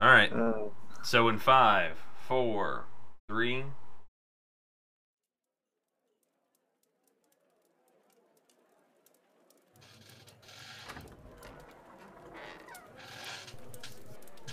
[0.00, 0.32] All right.
[0.32, 0.70] Uh,
[1.02, 1.96] So in five,
[2.26, 2.86] four,
[3.28, 3.64] three.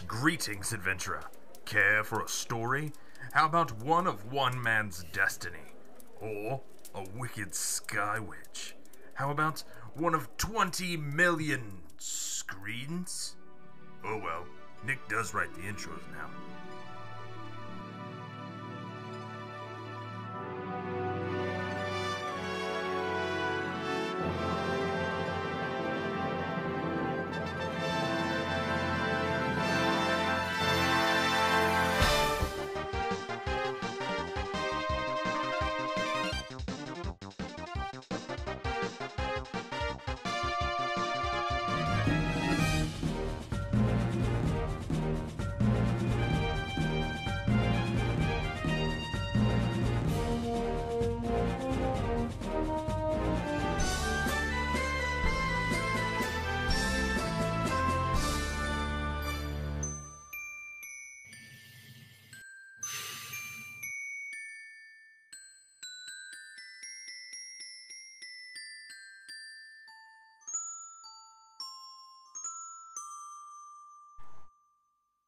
[0.07, 1.23] Greetings, adventurer.
[1.66, 2.93] Care for a story?
[3.34, 5.73] How about one of one man's destiny?
[6.21, 6.61] Or
[6.95, 8.75] a wicked sky witch?
[9.16, 9.64] How about
[9.95, 13.36] one of 20 million screens?
[14.05, 14.45] Oh well,
[14.86, 16.30] Nick does write the intros now.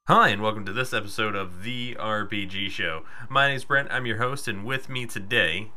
[0.10, 3.04] Hi, and welcome to this episode of The RPG Show.
[3.30, 5.72] My name's Brent, I'm your host, and with me today,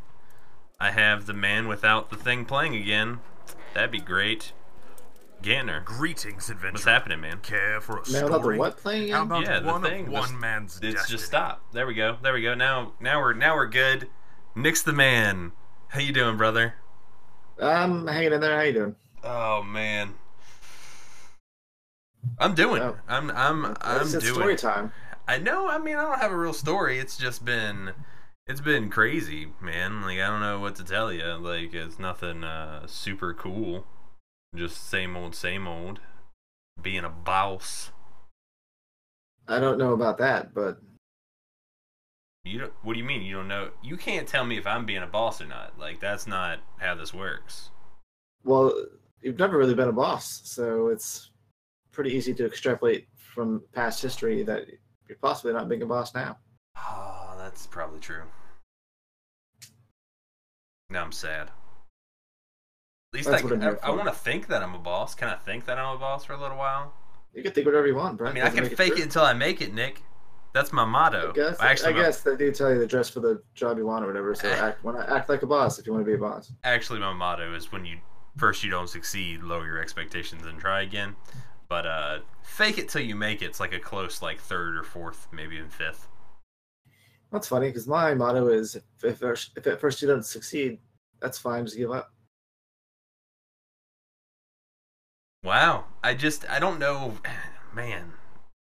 [0.81, 3.21] I have the man without the thing playing again.
[3.75, 4.53] That'd be great.
[5.43, 5.85] Ganner.
[5.85, 6.73] Greetings, adventurer.
[6.73, 7.41] What's happening, man?
[7.43, 8.23] Care for a man, story?
[8.25, 9.27] without the what playing How again?
[9.27, 11.17] about Yeah, the one thing of just- one man's It's destiny?
[11.19, 11.63] just stop.
[11.73, 12.17] There we go.
[12.23, 12.55] There we go.
[12.55, 14.09] Now, now we're now we're good.
[14.55, 15.53] Nick's the man.
[15.89, 16.75] How you doing, brother?
[17.61, 18.57] I'm hanging in there.
[18.57, 18.97] How you doing?
[19.25, 20.15] Oh man,
[22.39, 22.83] I'm doing.
[22.83, 22.97] Oh.
[23.09, 24.35] I'm I'm I'm it's, it's doing.
[24.35, 24.93] story time.
[25.29, 25.69] I know.
[25.69, 26.99] I mean, I don't have a real story.
[26.99, 27.93] It's just been,
[28.47, 30.03] it's been crazy, man.
[30.03, 31.25] Like I don't know what to tell you.
[31.35, 33.87] Like it's nothing uh, super cool.
[34.55, 36.01] Just same old, same old.
[36.81, 37.93] Being a boss.
[39.49, 40.79] I don't know about that, but
[42.45, 42.73] You don't.
[42.83, 43.23] What do you mean?
[43.23, 43.71] You don't know?
[43.83, 45.79] You can't tell me if I'm being a boss or not.
[45.79, 47.71] Like that's not how this works.
[48.45, 48.73] well,
[49.21, 51.31] you've never really been a boss, so it's
[51.93, 54.67] pretty easy to extrapolate from past history that
[55.09, 56.39] you're possibly not being a boss now.
[56.77, 58.23] Oh, that's probably true.
[60.91, 61.49] Now I'm sad.
[63.13, 65.15] At least That's I, I, I want to think that I'm a boss.
[65.15, 66.95] Can I think that I'm a boss for a little while?
[67.35, 68.33] You can think whatever you want, Brent.
[68.33, 70.03] I mean, I can fake it until I make it, Nick.
[70.55, 71.31] That's my motto.
[71.31, 73.79] I guess, actually, I my, guess they do tell you to dress for the job
[73.79, 74.35] you want or whatever.
[74.35, 76.53] So act, act like a boss if you want to be a boss.
[76.65, 77.99] actually, my motto is when you
[78.37, 81.17] first you don't succeed, lower your expectations and try again.
[81.73, 83.47] But uh, fake it till you make it.
[83.47, 86.07] It's like a close, like third or fourth, maybe even fifth.
[87.31, 89.23] That's funny because my motto is if, if
[89.57, 90.81] if at first you don't succeed,
[91.19, 91.65] that's fine.
[91.65, 92.13] Just give up.
[95.43, 97.15] Wow, I just I don't know,
[97.75, 98.13] man.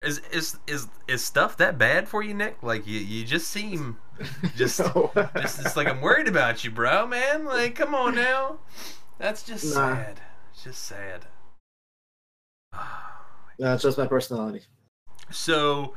[0.03, 2.61] Is is is is stuff that bad for you, Nick?
[2.61, 3.99] Like you you just seem
[4.57, 5.13] Just- No.
[5.41, 7.45] just it's like I'm worried about you, bro, man.
[7.45, 8.59] Like come on now.
[9.19, 9.95] That's just Nah.
[9.95, 10.21] sad.
[10.53, 11.27] It's just sad.
[13.59, 14.63] it's just my personality.
[15.31, 15.95] So,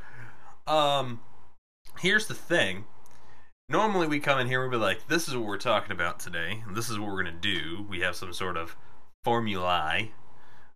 [0.68, 1.22] um,
[2.00, 2.86] here's the thing.
[3.70, 6.20] Normally, we come in here and we be like, "This is what we're talking about
[6.20, 6.64] today.
[6.66, 8.76] And this is what we're gonna do." We have some sort of
[9.24, 10.12] formulae,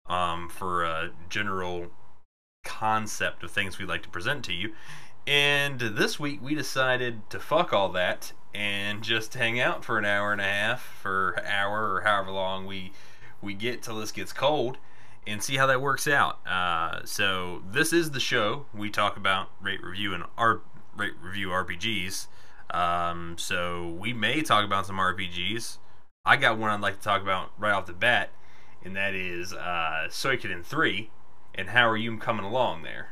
[0.05, 1.91] um, for a general
[2.63, 4.73] concept of things we'd like to present to you.
[5.25, 10.05] And this week, we decided to fuck all that and just hang out for an
[10.05, 12.91] hour and a half, for an hour or however long we
[13.41, 14.77] we get till this gets cold
[15.25, 16.45] and see how that works out.
[16.47, 20.61] Uh, so this is the show we talk about rate review and R
[20.95, 22.27] rate review RPGs.
[22.71, 25.77] Um, so we may talk about some RPGs.
[26.25, 28.31] I got one I'd like to talk about right off the bat,
[28.83, 31.11] and that is uh, Suikoden three.
[31.55, 33.09] And how are you coming along there?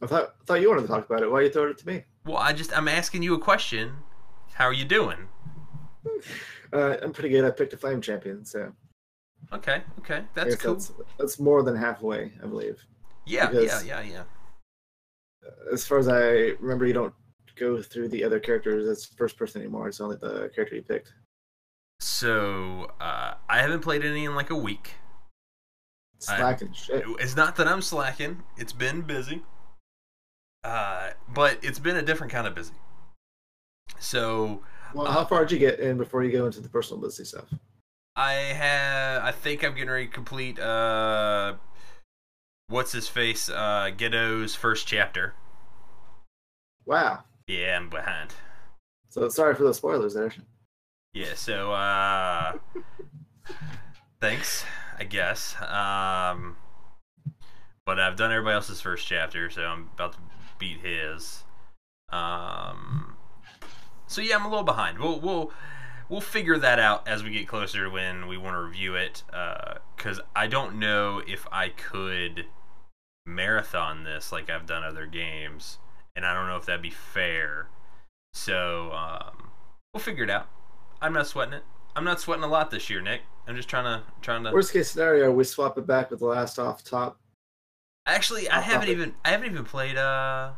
[0.00, 1.30] I thought I thought you wanted to talk about it.
[1.30, 2.04] Why you throwing it to me?
[2.24, 3.96] Well, I just I'm asking you a question.
[4.54, 5.28] How are you doing?
[6.72, 7.44] Uh, I'm pretty good.
[7.44, 8.72] I picked a flame champion, so
[9.52, 10.74] Okay, okay, that's cool.
[10.74, 12.78] That's, that's more than halfway, I believe.
[13.26, 14.22] Yeah, because- yeah, yeah, yeah.
[15.72, 17.14] As far as I remember, you don't
[17.56, 19.88] go through the other characters as first person anymore.
[19.88, 21.12] It's only the character you picked.
[22.00, 24.94] So uh, I haven't played any in like a week.
[26.28, 27.04] I- Slacking shit.
[27.18, 28.42] It's not that I'm slacking.
[28.56, 29.42] It's been busy.
[30.64, 32.74] Uh, but it's been a different kind of busy.
[33.98, 34.62] So
[34.94, 37.46] Well, how far did you get in before you go into the personal busy stuff?
[38.14, 39.22] I have.
[39.22, 41.54] I think I'm getting ready to complete uh,
[42.68, 45.34] what's his face uh Geddoe's first chapter.
[46.86, 47.24] Wow.
[47.46, 48.34] Yeah, I'm behind.
[49.10, 50.32] So sorry for the spoilers there.
[51.12, 52.58] Yeah, so uh
[54.20, 54.64] thanks,
[54.98, 55.54] I guess.
[55.60, 56.56] Um
[57.84, 60.18] but I've done everybody else's first chapter, so I'm about to
[60.58, 61.44] beat his.
[62.08, 63.16] Um
[64.06, 64.98] so yeah, I'm a little behind.
[64.98, 65.52] We'll we'll
[66.12, 69.22] we'll figure that out as we get closer to when we want to review it
[69.32, 72.44] uh cuz I don't know if I could
[73.24, 75.78] marathon this like I've done other games
[76.14, 77.68] and I don't know if that'd be fair.
[78.34, 79.52] So, um
[79.94, 80.48] we'll figure it out.
[81.00, 81.64] I'm not sweating it.
[81.96, 83.22] I'm not sweating a lot this year, Nick.
[83.46, 84.52] I'm just trying to trying to.
[84.52, 87.18] Worst case scenario, we swap it back with the last off top.
[88.04, 90.52] Actually, I I'll haven't even I haven't even played uh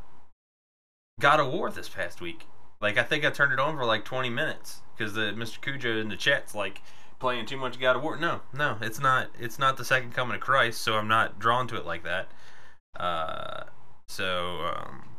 [1.21, 2.47] God of War this past week.
[2.85, 5.59] Like I think I turned it on for like 20 minutes because the Mr.
[5.59, 6.83] Cujo in the chat's like
[7.19, 8.19] playing too much God of War.
[8.19, 9.31] No, no, it's not.
[9.41, 12.29] It's not the second coming of Christ, so I'm not drawn to it like that.
[12.95, 13.63] Uh,
[14.07, 15.17] so um,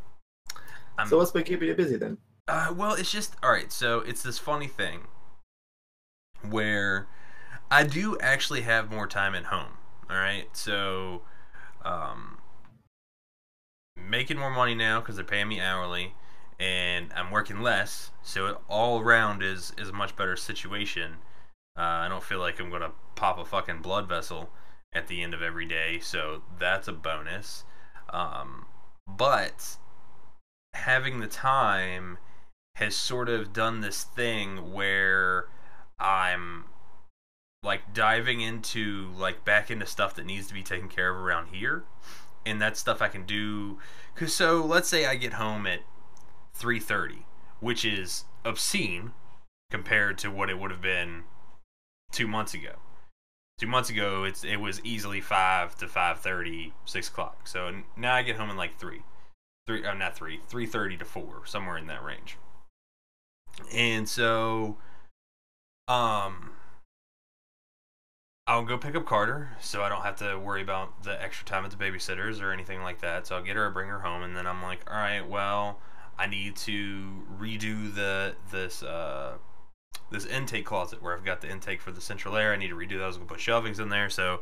[0.99, 2.19] I'm So what's been keeping you busy then?
[2.47, 3.71] Uh, well, it's just all right.
[3.71, 5.07] So it's this funny thing
[6.47, 7.07] where
[7.71, 9.79] I do actually have more time at home.
[10.07, 11.23] All right, so
[11.83, 12.37] um,
[13.97, 16.13] making more money now because they're paying me hourly,
[16.59, 18.11] and I'm working less.
[18.23, 21.17] So it all around is is a much better situation.
[21.77, 24.49] Uh, I don't feel like I'm gonna pop a fucking blood vessel
[24.93, 27.65] at the end of every day, so that's a bonus.
[28.09, 28.65] Um,
[29.07, 29.77] but
[30.73, 32.17] having the time
[32.75, 35.47] has sort of done this thing where
[35.99, 36.65] I'm
[37.63, 41.47] like diving into like back into stuff that needs to be taken care of around
[41.47, 41.83] here
[42.45, 43.79] and that's stuff I can do
[44.13, 45.79] cuz so let's say I get home at
[46.57, 47.25] 3:30
[47.59, 49.13] which is obscene
[49.71, 51.23] compared to what it would have been
[52.11, 52.75] 2 months ago.
[53.59, 57.47] 2 months ago it's it was easily 5 to 5:30 6 o'clock.
[57.47, 59.03] So now I get home in like 3
[59.67, 62.37] 3 uh, not 3 3:30 to 4 somewhere in that range.
[63.73, 64.77] And so
[65.87, 66.55] um
[68.47, 71.65] I'll go pick up Carter so I don't have to worry about the extra time
[71.65, 73.25] at the babysitters or anything like that.
[73.25, 75.79] So I'll get her, bring her home, and then I'm like, all right, well,
[76.17, 79.33] I need to redo the this uh
[80.11, 82.53] this intake closet where I've got the intake for the central air.
[82.53, 83.17] I need to redo those.
[83.17, 84.09] Gonna put shelvings in there.
[84.09, 84.41] So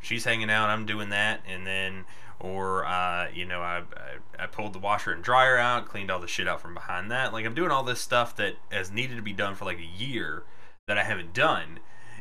[0.00, 0.68] she's hanging out.
[0.68, 2.04] I'm doing that, and then
[2.40, 6.20] or uh, you know I, I I pulled the washer and dryer out, cleaned all
[6.20, 7.32] the shit out from behind that.
[7.32, 9.84] Like I'm doing all this stuff that has needed to be done for like a
[9.84, 10.44] year
[10.88, 11.78] that I haven't done.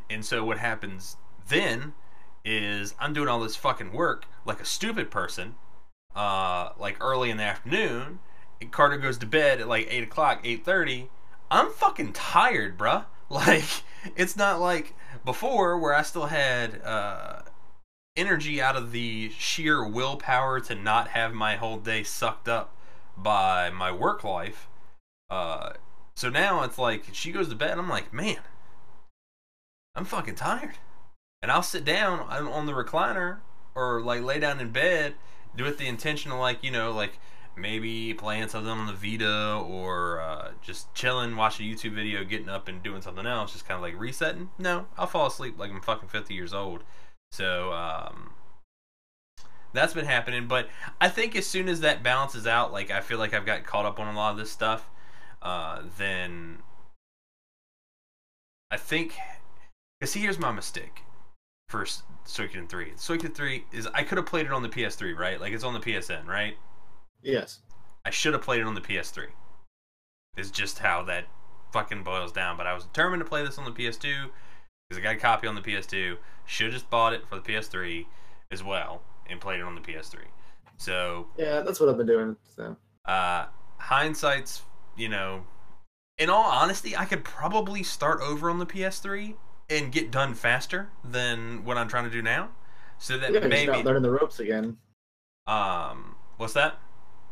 [0.09, 1.17] And so what happens
[1.47, 1.93] then
[2.43, 5.55] is I'm doing all this fucking work like a stupid person,
[6.15, 8.19] uh, like early in the afternoon.
[8.61, 11.09] And Carter goes to bed at like eight o'clock, eight thirty.
[11.49, 13.05] I'm fucking tired, bruh.
[13.31, 13.63] Like
[14.17, 14.93] it's not like
[15.23, 17.43] before where I still had uh,
[18.17, 22.75] energy out of the sheer willpower to not have my whole day sucked up
[23.15, 24.67] by my work life.
[25.29, 25.71] Uh,
[26.13, 27.71] so now it's like she goes to bed.
[27.71, 28.39] And I'm like, man,
[29.95, 30.77] I'm fucking tired,
[31.41, 33.37] and I'll sit down on on the recliner
[33.75, 35.15] or like lay down in bed,
[35.55, 37.17] do it the intention of like you know like
[37.55, 42.49] maybe playing something on the Vita or uh, just chilling, watching a YouTube video, getting
[42.49, 44.49] up and doing something else, just kind of like resetting.
[44.57, 46.83] No, I'll fall asleep like I'm fucking 50 years old.
[47.31, 48.31] So um,
[49.73, 50.47] that's been happening.
[50.47, 50.69] But
[50.99, 53.85] I think as soon as that balances out, like I feel like I've got caught
[53.85, 54.89] up on a lot of this stuff,
[55.41, 56.59] uh, then
[58.69, 59.15] I think.
[59.99, 61.03] Because here's my mistake
[61.69, 61.85] for
[62.25, 62.93] Suikoden 3.
[62.97, 65.39] Suikoden 3 is I could have played it on the PS3, right?
[65.39, 66.57] Like it's on the PSN, right?
[67.23, 67.59] Yes.
[68.05, 69.27] I should have played it on the PS3.
[70.37, 71.25] Is just how that
[71.71, 72.57] fucking boils down.
[72.57, 74.29] But I was determined to play this on the PS2
[74.89, 76.17] because I got a copy on the PS2.
[76.45, 78.05] Should have just bought it for the PS3
[78.51, 80.19] as well and played it on the PS3.
[80.77, 82.35] So Yeah, that's what I've been doing.
[82.55, 82.75] So
[83.05, 83.45] uh,
[83.77, 84.63] hindsight's,
[84.95, 85.43] you know,
[86.17, 89.35] in all honesty, I could probably start over on the PS3
[89.69, 92.49] and get done faster than what I'm trying to do now.
[92.99, 94.77] So that yeah, maybe, learning the ropes again.
[95.47, 96.79] um, what's that?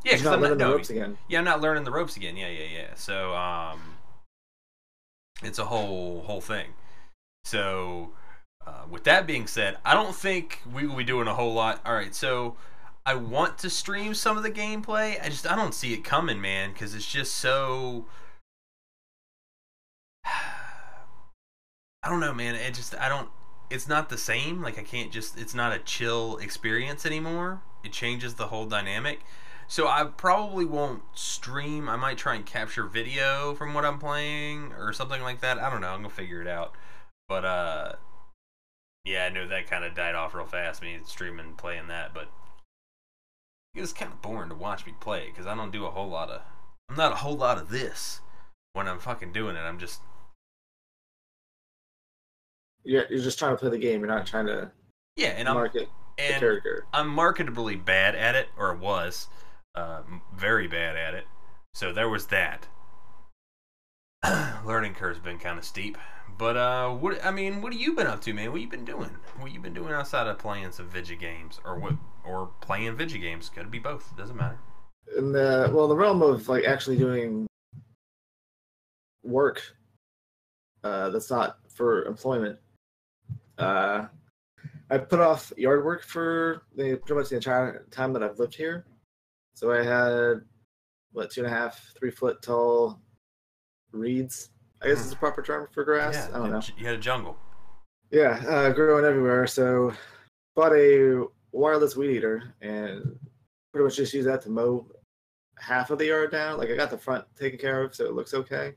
[0.04, 1.18] Yeah, You're 'cause not I'm learning the no, ropes again.
[1.28, 2.38] yeah, I'm not learning the ropes again.
[2.38, 2.94] Yeah, yeah, yeah.
[2.96, 3.98] So, um,
[5.44, 6.74] it's a whole whole thing.
[7.44, 8.14] So,
[8.66, 11.82] uh, with that being said, I don't think we will be doing a whole lot.
[11.86, 12.56] All right, so
[13.06, 15.22] I want to stream some of the gameplay.
[15.24, 18.06] I just I don't see it coming, man, because it's just so.
[20.26, 22.56] I don't know, man.
[22.56, 23.30] It just I don't.
[23.70, 24.62] It's not the same.
[24.62, 25.38] Like I can't just.
[25.38, 27.62] It's not a chill experience anymore.
[27.84, 29.22] It changes the whole dynamic.
[29.70, 31.88] So I probably won't stream.
[31.88, 35.60] I might try and capture video from what I'm playing or something like that.
[35.60, 35.90] I don't know.
[35.90, 36.74] I'm gonna figure it out.
[37.28, 37.94] But uh,
[39.06, 40.82] Yeah, I know that kind of died off real fast.
[40.82, 42.32] Me streaming playing that, but
[43.76, 46.10] it was kind of boring to watch me play because I don't do a whole
[46.10, 46.42] lot of.
[46.90, 48.22] I'm not a whole lot of this
[48.74, 49.60] when I'm fucking doing it.
[49.60, 50.02] I'm just
[52.84, 54.00] You're, you're just trying to play the game.
[54.00, 54.72] You're not trying to
[55.16, 56.86] yeah, and I'm market the and character.
[56.92, 59.28] I'm marketably bad at it, or was
[59.80, 60.02] uh,
[60.36, 61.26] very bad at it.
[61.74, 62.68] So there was that.
[64.66, 65.98] Learning curve's been kind of steep,
[66.38, 68.52] but uh, what I mean, what have you been up to, man?
[68.52, 69.10] What you been doing?
[69.40, 71.94] What you been doing outside of playing some video games, or what,
[72.26, 73.50] or playing video games?
[73.50, 74.16] Could be both.
[74.18, 74.60] Doesn't matter.
[75.18, 77.48] In the well, the realm of like actually doing
[79.24, 79.62] work
[80.84, 82.58] uh, that's not for employment.
[83.58, 84.08] Uh,
[84.90, 88.56] I put off yard work for the pretty much the entire time that I've lived
[88.56, 88.86] here.
[89.60, 90.40] So I had
[91.12, 93.02] what two and a half, three foot tall
[93.92, 94.52] reeds.
[94.82, 96.14] I guess is a proper term for grass.
[96.14, 96.62] yeah, I don't know.
[96.78, 97.36] you had a jungle.
[98.10, 99.46] Yeah, uh, growing everywhere.
[99.48, 99.92] So
[100.56, 103.20] bought a wireless weed eater and
[103.74, 104.88] pretty much just use that to mow
[105.58, 106.58] half of the yard down.
[106.58, 108.76] Like I got the front taken care of, so it looks okay.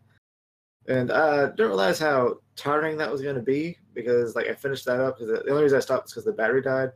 [0.88, 4.86] And I didn't realize how tiring that was going to be because like I finished
[4.86, 6.90] that up because the only reason I stopped was because the battery died,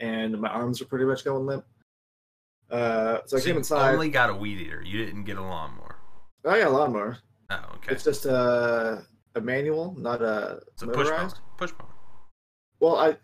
[0.00, 1.64] and my arms were pretty much going limp.
[2.70, 3.92] Uh, so I So came you inside.
[3.92, 4.82] only got a weed eater.
[4.82, 5.96] You didn't get a lawnmower.
[6.44, 7.18] I got a lawnmower.
[7.50, 7.92] Oh, okay.
[7.92, 9.04] It's just a
[9.36, 11.16] a manual, not a It's a push mower.
[11.16, 11.40] motorized.
[11.58, 11.88] Push mower.
[12.80, 13.16] Well, I,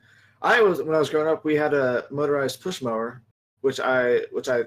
[0.42, 3.22] I was when I was growing up, we had a motorized push mower,
[3.60, 4.64] which I, which I,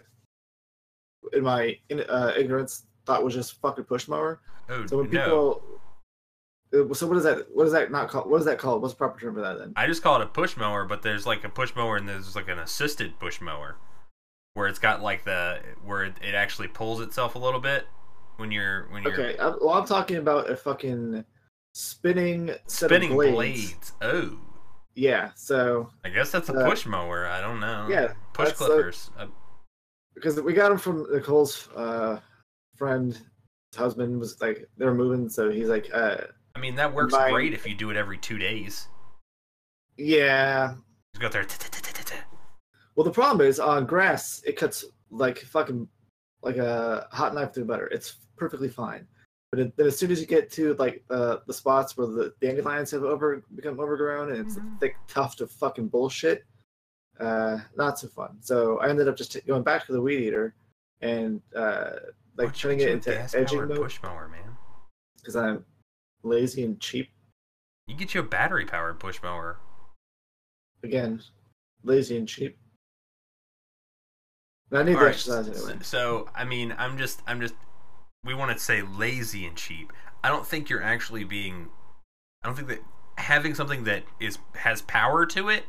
[1.33, 4.41] in my in, uh, ignorance, thought was just fucking push mower.
[4.69, 5.61] Oh So when no!
[6.71, 7.45] people, uh, so what is that?
[7.53, 8.29] What is that not called?
[8.29, 8.81] What is that called?
[8.81, 9.73] What's the proper term for that then?
[9.75, 12.35] I just call it a push mower, but there's like a push mower and there's
[12.35, 13.75] like an assisted push mower,
[14.53, 17.87] where it's got like the where it, actually pulls itself a little bit
[18.37, 21.23] when you're when you're Okay, I, well, I'm talking about a fucking
[21.73, 23.33] spinning spinning blades.
[23.35, 23.93] blades.
[24.01, 24.37] Oh,
[24.95, 27.25] Yeah, so I guess that's a Uh, push mower.
[27.25, 27.87] I don't know.
[27.89, 29.09] yeah, push clippers.
[29.17, 29.27] Uh,
[30.15, 32.19] because we got them from Nicole's uh,
[32.75, 33.19] friend,
[33.75, 36.17] husband was like they're moving, so he's like, uh,
[36.55, 38.87] I mean, that works mine- great if you do it every two days.
[39.97, 40.75] yeah,
[41.15, 41.47] Just go there.
[42.95, 45.87] Well, the problem is on grass, it cuts like fucking
[46.41, 47.87] like a hot knife through butter.
[47.87, 49.07] It's perfectly fine.
[49.51, 52.33] But it, then as soon as you get to like uh, the spots where the
[52.41, 54.75] dandelions have over become overgrown and it's Mhm.
[54.75, 56.43] a thick tuft of fucking bullshit,
[57.19, 58.37] uh, not so fun.
[58.41, 60.55] So I ended up just t- going back to the weed eater
[61.01, 61.91] and uh,
[62.35, 64.57] like What's turning it into gas-powered edging mode push mower, man.
[65.17, 65.63] because I'm
[66.23, 67.09] lazy and cheap.
[67.87, 69.59] You get you a battery powered push mower.
[70.83, 71.21] Again,
[71.83, 72.57] lazy and cheap.
[74.73, 75.77] And I need All the right, exercise anyway.
[75.83, 77.53] So I mean, I'm just, I'm just.
[78.25, 79.93] We want to say lazy and cheap.
[80.23, 81.67] I don't think you're actually being.
[82.43, 82.79] I don't think that
[83.17, 85.65] having something that is has power to it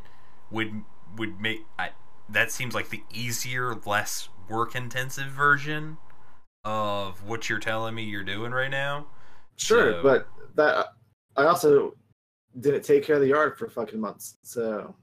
[0.51, 0.85] would
[1.19, 1.67] would make.
[1.79, 1.91] I,
[2.31, 5.99] that seems like the easier, less work intensive version
[6.65, 9.07] of what you're telling me you're doing right now.
[9.57, 10.87] Sure, So- but that
[11.37, 11.95] I also
[12.59, 14.39] didn't take care of the yard for fucking months.
[14.43, 14.95] So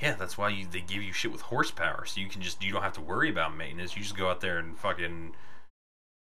[0.00, 2.72] Yeah, that's why you, they give you shit with horsepower, so you can just you
[2.72, 3.96] don't have to worry about maintenance.
[3.96, 5.34] You just go out there and fucking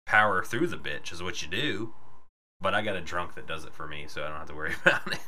[0.07, 1.93] power through the bitch is what you do.
[2.61, 4.55] But I got a drunk that does it for me, so I don't have to
[4.55, 5.19] worry about it.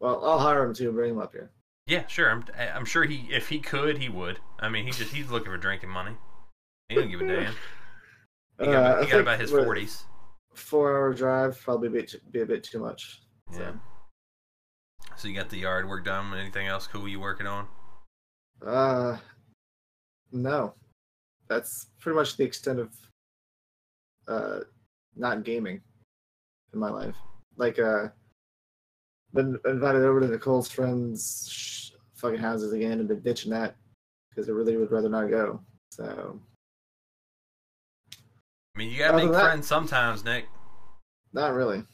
[0.00, 1.50] well, I'll hire him to bring him up here.
[1.86, 2.30] Yeah, sure.
[2.30, 2.44] I'm
[2.74, 4.38] I'm sure he if he could he would.
[4.60, 6.16] I mean, he just he's looking for drinking money.
[6.88, 7.54] He don't give a damn.
[8.58, 10.04] He got, Uh, about- he got about his forties.
[10.54, 13.22] Four hour drive probably be, too- be a bit too much.
[13.52, 13.60] So.
[13.60, 13.72] Yeah.
[15.16, 16.34] So you got the yard work done.
[16.36, 17.66] Anything else cool you working on?
[18.66, 19.16] Uh,
[20.32, 20.74] no,
[21.48, 22.90] that's pretty much the extent of
[24.28, 24.60] uh
[25.16, 25.80] not gaming
[26.72, 27.16] in my life.
[27.56, 28.08] Like uh,
[29.34, 33.76] been invited over to Nicole's friends' sh- fucking houses again and been ditching that
[34.30, 35.60] because I really would rather not go.
[35.90, 36.40] So
[38.74, 40.46] I mean, you gotta Other make that- friends sometimes, Nick.
[41.32, 41.84] not really.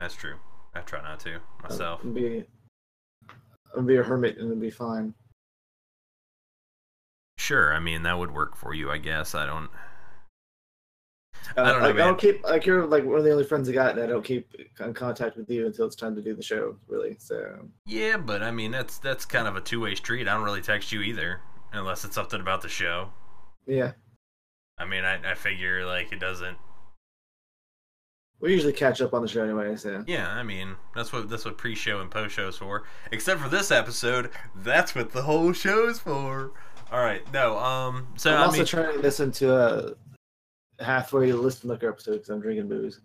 [0.00, 0.36] That's true.
[0.74, 2.00] I try not to myself.
[2.02, 2.44] I'm gonna be,
[3.74, 5.14] Gonna be a hermit and it'll be fine.
[7.38, 9.34] Sure, I mean that would work for you, I guess.
[9.34, 9.70] I don't.
[11.56, 13.44] Uh, I don't know, like, I don't keep like you're like one of the only
[13.44, 16.22] friends I got, and I don't keep in contact with you until it's time to
[16.22, 16.76] do the show.
[16.86, 20.28] Really, so Yeah, but I mean that's that's kind of a two way street.
[20.28, 21.40] I don't really text you either,
[21.72, 23.10] unless it's something about the show.
[23.66, 23.92] yeah,
[24.78, 26.58] I mean, I, I figure like it doesn't.
[28.42, 29.74] We usually catch up on the show anyway.
[29.76, 32.82] So Yeah, I mean that's what that's what pre show and post shows for.
[33.10, 36.50] Except for this episode, that's what the whole show's for.
[36.90, 39.94] All right, no, um, so I'm I also mean, turning this into a
[40.82, 43.00] halfway listen liquor episode because I'm drinking booze.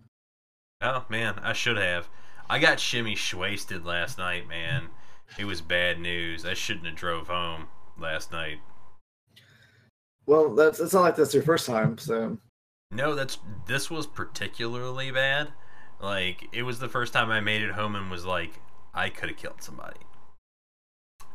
[0.82, 2.10] oh man, I should have.
[2.50, 4.88] I got shimmy wasted last night, man.
[5.38, 6.46] It was bad news.
[6.46, 7.68] I shouldn't have drove home
[8.00, 8.58] last night.
[10.26, 12.38] Well, that's it's not like that's your first time, so
[12.92, 15.50] No, that's this was particularly bad.
[16.00, 18.60] Like it was the first time I made it home and was like,
[18.94, 20.00] I could have killed somebody.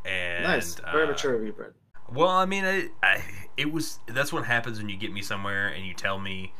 [0.05, 1.75] And nice, very uh, mature of you, Brent.
[2.13, 3.23] Well, I mean, I, I,
[3.57, 6.53] it was that's what happens when you get me somewhere and you tell me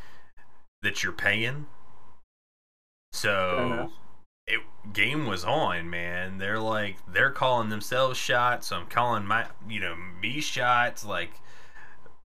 [0.83, 1.67] that you're paying.
[3.13, 3.91] So
[4.47, 4.61] it
[4.93, 6.39] game was on, man.
[6.39, 11.05] They're like they're calling themselves shots, so I'm calling my you know me shots.
[11.05, 11.41] Like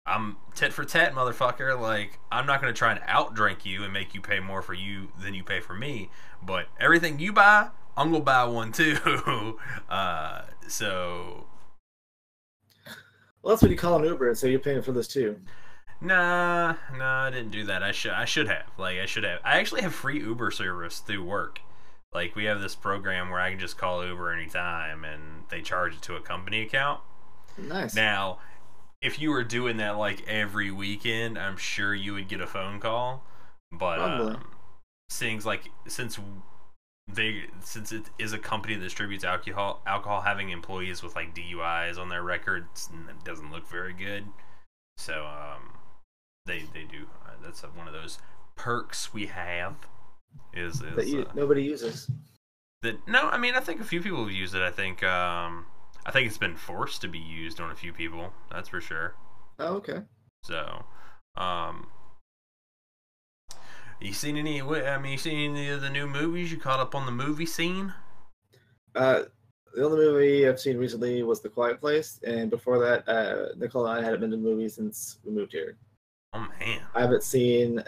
[0.07, 1.81] I'm tit for tat, motherfucker.
[1.81, 5.09] Like I'm not gonna try and outdrink you and make you pay more for you
[5.21, 6.11] than you pay for me.
[6.43, 9.59] But everything you buy, I'm gonna buy one too.
[9.89, 11.47] uh, so
[13.43, 15.41] Well, that's when you call an Uber and say you're paying for this too.
[16.03, 17.83] Nah, nah, I didn't do that.
[17.83, 18.67] I should I should have.
[18.77, 19.41] Like I should have.
[19.43, 21.61] I actually have free Uber service through work.
[22.13, 25.95] Like we have this program where I can just call Uber anytime and they charge
[25.95, 27.01] it to a company account.
[27.57, 27.95] Nice.
[27.95, 28.39] Now,
[29.05, 32.81] if you were doing that like every weekend, I'm sure you would get a phone
[32.81, 33.23] call.
[33.71, 34.45] But um,
[35.11, 36.19] things like since
[37.13, 41.99] they since it is a company that distributes alcohol, alcohol having employees with like DUIs
[41.99, 44.25] on their records, it doesn't look very good.
[44.97, 45.75] So um,
[46.47, 47.07] they they do.
[47.27, 48.19] Uh, that's one of those
[48.57, 49.75] perks we have.
[50.53, 52.11] Is is that you, uh, nobody uses.
[52.83, 55.67] that no i mean i think a few people have used it i think um
[56.07, 59.15] i think it's been forced to be used on a few people that's for sure
[59.59, 60.01] Oh, okay.
[60.43, 60.85] so
[61.37, 61.87] um
[64.01, 66.95] you seen any i mean you seen any of the new movies you caught up
[66.95, 67.93] on the movie scene
[68.95, 69.23] Uh,
[69.75, 73.85] the only movie I've seen recently was The Quiet Place, and before that, uh, Nicole
[73.89, 75.77] and I hadn't been to the movies since we moved here.
[76.33, 77.83] oh man I haven't seen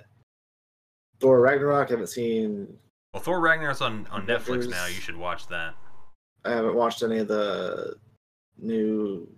[1.21, 1.89] Thor Ragnarok.
[1.89, 2.77] I haven't seen.
[3.15, 5.75] well thor ragnarok's on on netflix now you should watch that
[6.45, 7.97] I haven't watched any of the
[8.59, 9.29] new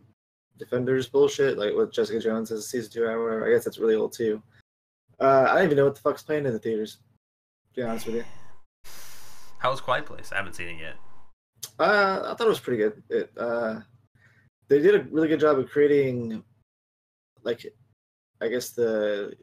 [0.58, 3.46] Defenders bullshit, like with Jessica Jones as season two or whatever.
[3.46, 4.42] I guess that's really old too.
[5.20, 6.98] Uh, I don't even know what the fuck's playing in the theaters.
[7.74, 8.24] To be honest with you,
[9.58, 10.94] how was quiet place i haven't seen it yet
[11.78, 13.02] uh, I thought it was pretty good.
[13.08, 13.80] It uh,
[14.68, 16.42] they did a really good job of creating,
[17.42, 17.64] like,
[18.40, 19.34] I guess the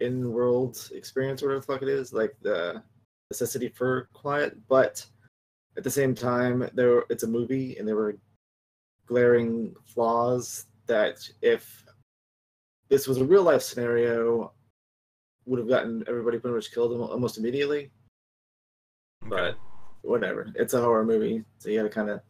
[0.00, 2.82] in-world experience, whatever the fuck it is, like the
[3.30, 4.56] necessity for quiet.
[4.68, 5.04] But
[5.76, 8.16] at the same time, there it's a movie, and they were
[9.06, 11.84] glaring flaws that if
[12.88, 14.52] this was a real life scenario,
[15.46, 17.90] would have gotten everybody pretty much killed almost immediately.
[19.26, 19.56] But
[20.02, 22.20] whatever, it's a horror movie, so you got to kind of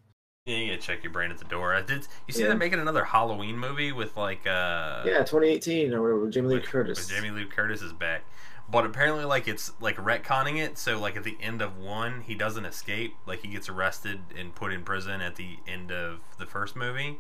[0.47, 2.49] yeah you gotta check your brain at the door i did you see Yeah.
[2.49, 6.29] they're making another halloween movie with like uh yeah, 2018 or whatever.
[6.29, 7.07] Jamie Lee Curtis.
[7.07, 8.25] Jamie Lee Curtis is back.
[8.69, 10.79] But apparently, like it's like retconning it.
[10.79, 13.15] So like at the end of one, he doesn't escape.
[13.27, 17.19] Like he gets arrested and put in prison at the end of the first movie.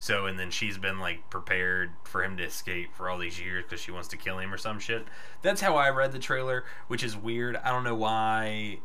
[0.00, 3.64] So and then she's been like prepared for him to escape for all these years
[3.64, 5.06] because she wants to kill him or some shit.
[5.42, 7.56] That's how I read the trailer, which is weird.
[7.56, 8.80] I don't know why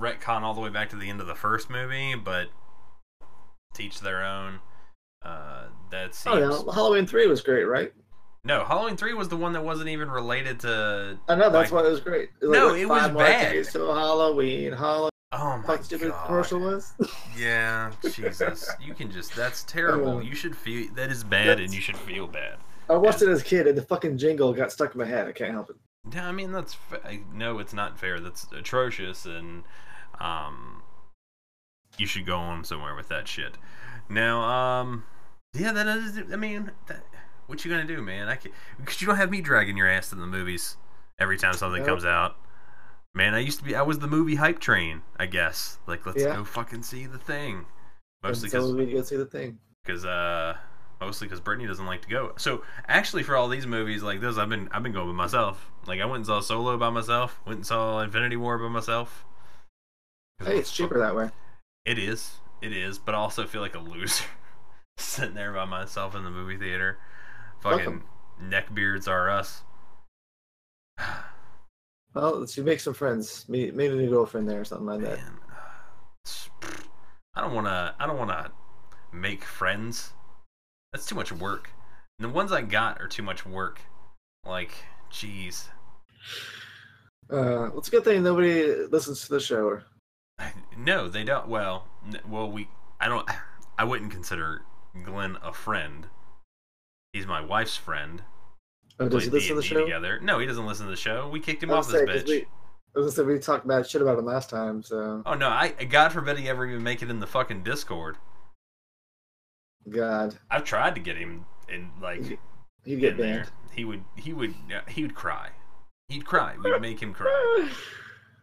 [0.00, 2.48] retcon all the way back to the end of the first movie, but
[3.74, 4.60] teach their own.
[5.22, 7.92] Uh, that seems Oh yeah, Halloween three was great, right?
[8.44, 11.18] No, Halloween three was the one that wasn't even related to.
[11.28, 12.30] I know that's Like- why it was great.
[12.40, 13.64] It No, like, it was bad.
[13.66, 14.72] till Halloween.
[14.72, 15.10] Halloween.
[15.32, 16.26] Oh my Fuck stupid god!
[16.26, 16.92] commercial was.
[17.36, 19.34] Yeah, Jesus, you can just.
[19.36, 20.20] That's terrible.
[20.22, 22.56] You should feel that is bad, and you should feel bad.
[22.88, 25.28] I watched it as a kid, and the fucking jingle got stuck in my head.
[25.28, 25.76] I can't help it.
[26.12, 28.18] Yeah, I mean that's fa- I- no, it's not fair.
[28.18, 29.62] That's atrocious, and
[30.18, 30.82] um,
[31.96, 33.56] you should go on somewhere with that shit.
[34.08, 35.04] Now, um,
[35.54, 36.18] yeah, that is.
[36.32, 37.04] I mean, that,
[37.50, 38.28] what you gonna do, man?
[38.28, 40.76] I can because you don't have me dragging your ass to the movies
[41.18, 41.88] every time something Nope.
[41.88, 42.36] comes out.
[43.14, 43.74] Man, I used to be.
[43.74, 45.78] I was the movie hype train, I guess.
[45.86, 46.36] Like, let's Yeah.
[46.36, 47.66] go fucking see the thing.
[48.22, 49.58] Mostly because we go see the thing.
[49.84, 50.56] because uh
[51.00, 52.32] mostly because Brittany doesn't like to go.
[52.36, 55.70] So actually, for all these movies like this, I've been I've been going by myself.
[55.86, 57.40] Like I went and saw Solo by myself.
[57.46, 59.24] Went and saw Infinity War by myself.
[60.44, 61.30] Hey, it's cheaper that way.
[61.84, 64.24] It is, it is, but I also feel like a loser
[64.98, 66.98] sitting there by myself in the movie theater.
[67.60, 68.02] Fuck Fucking
[68.42, 69.62] neckbeards are us.
[72.12, 73.48] Well, let's you make some friends.
[73.48, 75.20] Meet, meet a new girlfriend there or something like that.
[77.36, 77.94] I don't want to.
[78.00, 78.50] I don't want to
[79.12, 80.12] make friends.
[80.92, 81.70] That's too much work.
[82.18, 83.80] And the ones I got are too much work.
[84.44, 84.72] Like,
[85.10, 85.68] jeez.
[87.32, 89.64] Uh, it's a good thing nobody listens to the show.
[89.64, 89.84] Or,
[90.76, 91.46] No, they don't.
[91.46, 91.86] Well,
[92.28, 92.68] well, we.
[92.98, 93.28] I don't.
[93.78, 94.62] I wouldn't consider
[95.04, 96.08] Glenn a friend.
[97.12, 98.22] He's my wife's friend.
[99.00, 99.84] oh, does he listen to the D&D show?
[99.84, 100.20] together.
[100.20, 101.28] No, he doesn't listen to the show.
[101.28, 102.46] We kicked him off say, this bitch.
[102.94, 105.48] I was gonna say we talked bad shit about him last time, so Oh no,
[105.48, 108.16] I God forbid he ever even make it in the fucking Discord.
[109.88, 112.38] God, I've tried to get him in like
[112.84, 113.46] he'd get in there.
[113.72, 114.54] He would he would
[114.88, 115.50] he would cry.
[116.08, 116.56] He'd cry.
[116.62, 117.68] We'd make him cry.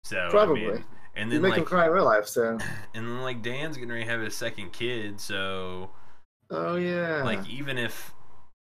[0.03, 0.61] So I Probably.
[0.61, 0.85] mean,
[1.17, 2.57] and You then make him cry in real life, so.
[2.93, 5.89] and then like Dan's getting ready to have his second kid, so
[6.49, 7.23] Oh yeah.
[7.25, 8.13] like even if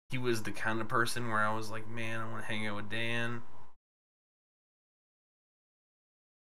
[0.09, 2.65] he was the kind of person where I was like, man, I want to hang
[2.67, 3.41] out with Dan.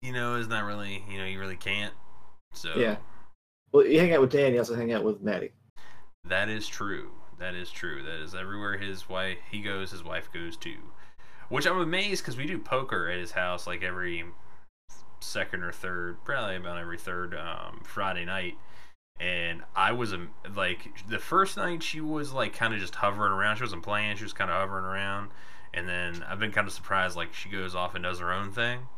[0.02, 1.94] You know, it's not really, you know, you really can't.
[2.52, 2.96] So Yeah.
[3.72, 5.52] well, you hang out with Dan, you also hang out with Maddie.
[6.26, 7.12] that is true.
[7.38, 8.02] That is true.
[8.02, 10.92] That is everywhere his wife he goes, his wife goes too.
[11.48, 14.24] Which I'm amazed because we do poker at his house like every
[15.20, 18.54] second or third, probably about every third um, Friday night.
[19.20, 23.32] And I was um, like the first night she was like kind of just hovering
[23.32, 23.56] around.
[23.56, 24.16] She wasn't playing.
[24.16, 25.30] She was kind of hovering around.
[25.72, 28.52] And then I've been kind of surprised like she goes off and does her own
[28.52, 28.88] thing.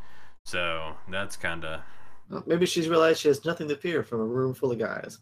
[0.44, 1.83] So that's kind of
[2.31, 5.18] Well, maybe she's realized she has nothing to fear from a room full of guys.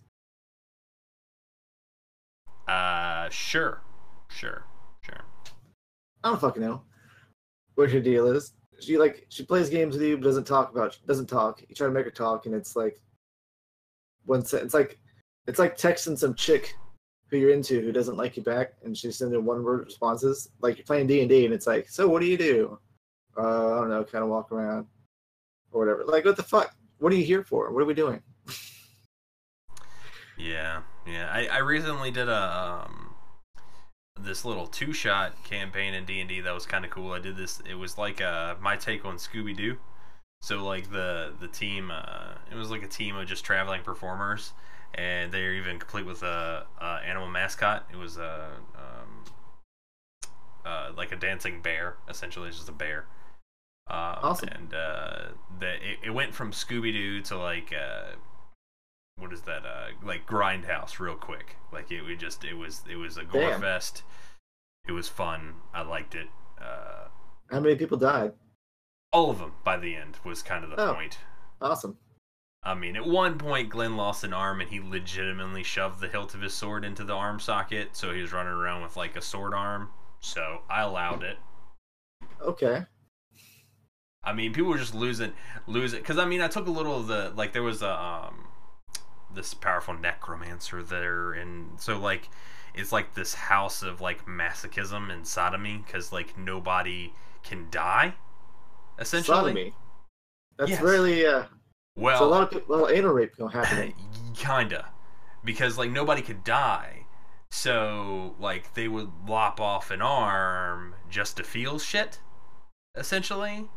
[2.67, 3.83] uh sure,
[4.29, 4.65] sure,
[5.03, 5.25] sure.
[6.23, 6.83] I don't fucking know
[7.75, 8.53] what your deal is.
[8.81, 11.63] She like she plays games with you, but doesn't talk about doesn't talk.
[11.69, 13.01] You try to make her talk, and it's like
[14.45, 14.63] set.
[14.63, 14.99] It's like
[15.47, 16.75] it's like texting some chick
[17.29, 20.51] who you're into who doesn't like you back, and she's sending one word responses.
[20.61, 22.79] Like you're playing D and D, and it's like, so what do you do?
[23.37, 24.87] Uh, I don't know, kind of walk around
[25.73, 26.05] or whatever.
[26.05, 26.75] Like what the fuck?
[26.99, 27.73] What are you here for?
[27.73, 28.23] What are we doing?
[30.37, 31.31] Yeah, yeah.
[31.33, 33.15] I, I recently did a um,
[34.21, 37.13] this little two shot campaign in D and D that was kind of cool.
[37.13, 37.63] I did this.
[37.69, 39.79] It was like uh, my take on Scooby Doo.
[40.45, 44.53] So like the the team, uh, it was like a team of just traveling performers,
[44.93, 47.89] and they're even complete with a, a animal mascot.
[47.91, 49.25] It was a um,
[50.67, 51.97] uh, like a dancing bear.
[52.11, 53.07] Essentially, it's just a bear.
[53.87, 54.51] Um, Awesome.
[54.51, 55.19] And uh,
[55.59, 57.73] the it, it went from Scooby Doo to like.
[57.73, 58.17] Uh,
[59.17, 62.97] what is that uh like grindhouse real quick like it would just it was it
[62.97, 63.61] was a gore Damn.
[63.61, 64.03] fest
[64.89, 66.27] it was fun i liked it
[66.61, 67.07] uh
[67.49, 68.33] How many people died?
[69.15, 70.93] All of them by the end was kind of the Oh.
[70.95, 71.19] point
[71.61, 71.97] Awesome.
[72.63, 76.35] i mean at one point glenn lost an arm and he legitimately shoved the hilt
[76.35, 79.23] of his sword into the arm socket so he was running around with like a
[79.23, 79.89] sword arm
[80.21, 81.39] so i allowed it
[82.43, 82.85] Okay.
[84.23, 85.33] I mean, people were just losing,
[85.67, 86.01] losing.
[86.01, 87.53] Because I mean, I took a little of the like.
[87.53, 88.49] There was a um,
[89.35, 92.29] this powerful necromancer there, and so like,
[92.75, 98.15] it's like this house of like masochism and sodomy because like nobody can die,
[98.99, 99.37] essentially.
[99.39, 99.75] Sodomy.
[100.59, 100.81] That's Yes.
[100.83, 101.45] really uh.
[101.97, 103.95] Well, so a lot of people, a lot of anal rape gonna happen.
[104.37, 104.87] kinda,
[105.45, 107.07] because like nobody could die,
[107.51, 112.19] so like they would lop off an arm just to feel shit,
[112.97, 113.69] essentially.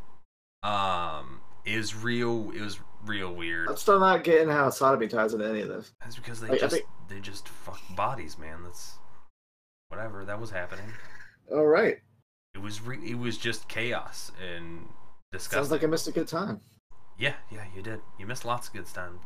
[0.64, 2.52] Um, is real.
[2.56, 3.70] It was real weird.
[3.70, 5.94] I'm still not getting how sodomy ties into any of this.
[6.02, 8.64] That's because they Like, just think- they just fuck bodies, man.
[8.64, 8.98] That's
[9.90, 10.92] whatever that was happening.
[11.52, 12.00] All right.
[12.56, 14.88] It was re- it was just chaos and
[15.32, 15.58] disgusting.
[15.58, 16.62] Sounds like I missed a good time.
[17.18, 18.02] yeah, yeah, you did.
[18.20, 19.20] You missed lots of good time.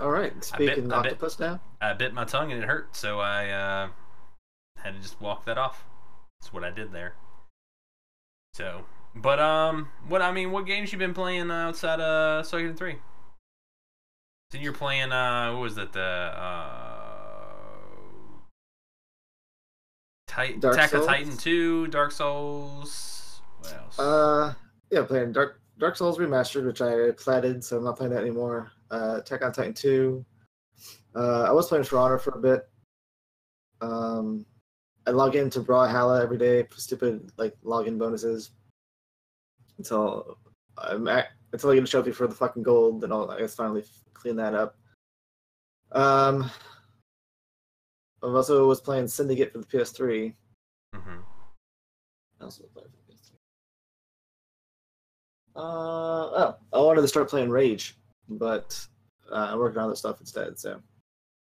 [0.00, 0.44] All right.
[0.44, 1.60] Speaking of I bet- octopus now.
[1.80, 3.88] I bit my tongue and it hurt, so I uh,
[4.76, 5.84] had to just walk that off.
[6.40, 7.14] That's what I did there.
[8.54, 12.76] So, but um, what I mean, what games you been playing uh, outside of Suikoden
[12.76, 12.96] three?
[14.50, 17.07] Then you're playing uh, what was that the uh,
[20.46, 23.40] Tit- Dark Attack of Titan two, Dark Souls.
[23.58, 23.98] What else?
[23.98, 24.54] Uh,
[24.90, 28.72] yeah, playing Dark Dark Souls Remastered, which I platted, so I'm not playing that anymore.
[28.90, 30.24] Uh, Attack on Titan 2.
[31.14, 32.68] Uh, I was playing For Honor for a bit.
[33.80, 34.44] Um,
[35.06, 38.50] I log into Brawlhalla every day for stupid like login bonuses
[39.78, 40.38] until
[40.76, 43.00] I'm at, until I get a trophy for the fucking gold.
[43.00, 44.76] Then I'll I guess finally clean that up.
[45.92, 46.50] Um,
[48.22, 50.34] I also was playing Syndicate for the PS3.
[50.94, 51.20] Mm-hmm.
[52.40, 53.30] I also play for the PS3.
[55.56, 57.96] Uh, oh, I wanted to start playing Rage,
[58.28, 58.78] but
[59.30, 60.58] uh, I'm working on other stuff instead.
[60.58, 60.80] So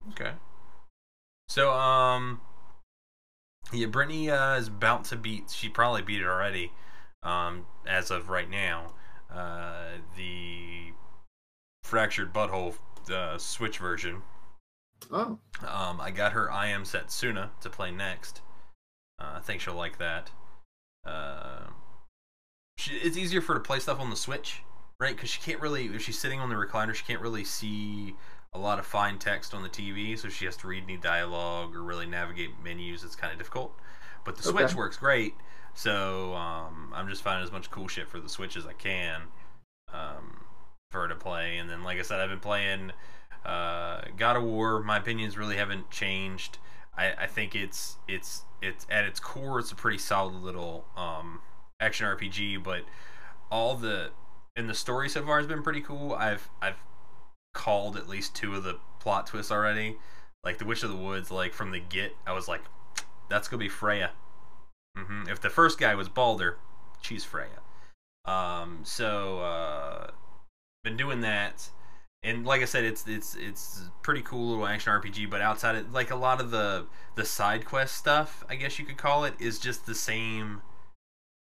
[0.10, 0.32] Okay.
[1.48, 2.42] So, um,
[3.72, 5.52] yeah, Brittany uh, is about to beat.
[5.52, 6.72] She probably beat it already,
[7.24, 8.94] um, as of right now.
[9.30, 10.92] Uh, the
[11.84, 12.76] fractured butthole
[13.12, 14.22] uh, Switch version.
[15.12, 18.42] Oh, Um, I got her I am Setsuna to play next.
[19.20, 20.32] Uh, I think she'll like that.
[21.06, 21.68] Uh,
[22.78, 24.64] she, it's easier for her to play stuff on the Switch,
[25.00, 25.16] right?
[25.16, 28.16] Because she can't really, if she's sitting on the recliner, she can't really see
[28.54, 31.76] a lot of fine text on the TV, so she has to read any dialogue
[31.76, 33.04] or really navigate menus.
[33.04, 33.74] It's kind of difficult.
[34.26, 35.34] But the Switch works great.
[35.74, 39.22] So um, I'm just finding as much cool shit for the Switch as I can
[39.94, 40.42] um,
[40.92, 41.58] for her to play.
[41.58, 42.92] And then, like I said, I've been playing
[43.46, 44.82] uh, God of War.
[44.82, 46.58] My opinions really haven't changed.
[46.98, 51.42] I, I think it's it's it's at its core, it's a pretty solid little um,
[51.80, 52.64] action RPG.
[52.64, 52.84] But
[53.50, 54.12] all the
[54.56, 56.14] and the story so far has been pretty cool.
[56.14, 56.78] I've I've
[57.54, 59.98] called at least two of the plot twists already.
[60.44, 62.62] Like the Witch of the Woods, like from the get, I was like,
[63.30, 64.12] that's gonna be Freya.
[64.98, 66.58] hmm If the first guy was Baldur,
[67.02, 67.60] she's Freya.
[68.26, 70.12] Um, so uh,
[70.84, 71.70] been doing that,
[72.24, 75.30] and like I said, it's it's it's pretty cool little action RPG.
[75.30, 78.86] But outside of like a lot of the the side quest stuff, I guess you
[78.86, 80.62] could call it, is just the same,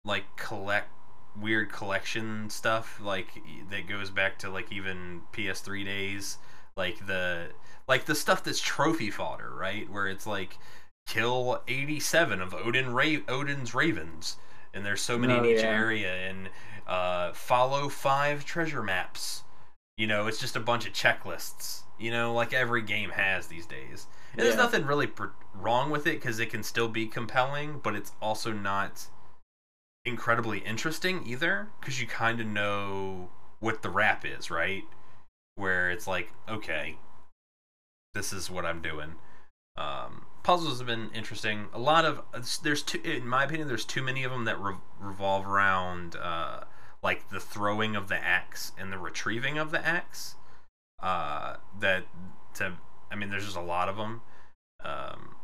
[0.03, 0.89] like collect
[1.37, 3.27] weird collection stuff like
[3.69, 6.37] that goes back to like even PS3 days
[6.77, 7.47] like the
[7.89, 10.57] like the stuff that's trophy fodder right where it's like
[11.05, 14.37] kill 87 of Odin Ra- Odin's ravens
[14.73, 15.67] and there's so many Oh, in each yeah.
[15.67, 16.49] area and
[16.87, 19.43] uh, follow five treasure maps
[19.97, 23.65] you know it's just a bunch of checklists you know like every game has these
[23.65, 27.79] days and there's nothing really pr- wrong with it because it can still be compelling
[27.81, 29.07] but it's also not
[30.05, 33.29] incredibly interesting either because you kind of know
[33.59, 34.83] what the rap is, right?
[35.55, 36.97] Where it's like, okay,
[38.13, 39.15] this is what I'm doing.
[39.77, 41.67] Um, puzzles have been interesting.
[41.73, 42.21] A lot of
[42.63, 46.61] there's too, in my opinion, there's too many of them that re- revolve around uh,
[47.05, 50.35] like the throwing of the axe and the retrieving of the axe.
[51.01, 52.03] Uh, that
[52.55, 52.73] to,
[53.11, 54.23] I mean, there's just a lot of them.
[54.83, 55.35] Um,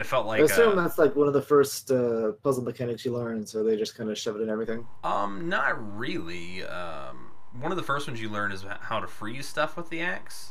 [0.00, 3.04] it felt like I assume uh, that's like one of the first uh, puzzle mechanics
[3.04, 4.88] you learn, so they just kind of shove it in everything.
[5.04, 6.64] Um, not really.
[6.64, 10.00] Um, one of the first ones you learn is how to freeze stuff with the
[10.00, 10.50] axe.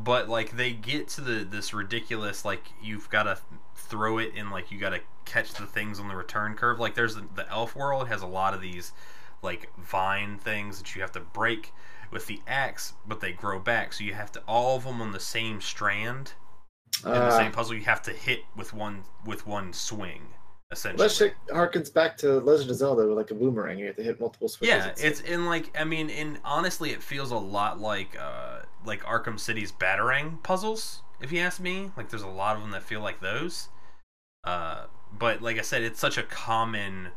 [0.00, 3.38] But like they get to the this ridiculous like you've got to
[3.76, 6.80] throw it and like you got to catch the things on the return curve.
[6.80, 8.90] Like there's the, the elf world has a lot of these
[9.42, 11.72] like vine things that you have to break
[12.10, 15.12] with the axe, but they grow back, so you have to all of them on
[15.12, 16.32] the same strand
[17.04, 17.74] in the Uh, same puzzle.
[17.74, 20.34] You have to hit with one with one swing
[20.70, 21.08] essentially.
[21.08, 23.78] that harkens back to Legend of Zelda with like a boomerang.
[23.78, 24.86] You have to hit multiple switches.
[24.86, 29.02] Yeah, it's in like I mean, and honestly, it feels a lot like uh like
[29.04, 31.02] Arkham City's Batarang puzzles.
[31.20, 33.68] If you ask me, like there's a lot of them that feel like those.
[34.44, 37.08] Uh, but like I said, it's such a common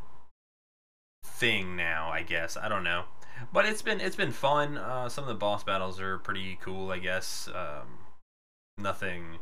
[1.26, 2.10] thing now.
[2.10, 3.06] I guess I don't know,
[3.52, 4.78] but it's been it's been fun.
[4.78, 6.92] Uh, some of the boss battles are pretty cool.
[6.92, 8.00] I guess um,
[8.78, 9.40] nothing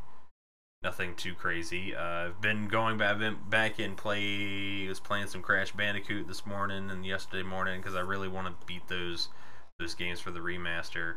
[0.83, 1.95] nothing too crazy.
[1.95, 4.87] Uh, I've been going back, been back and play.
[4.87, 8.65] Was playing some Crash Bandicoot this morning and yesterday morning because I really want to
[8.65, 9.29] beat those
[9.79, 11.15] those games for the remaster.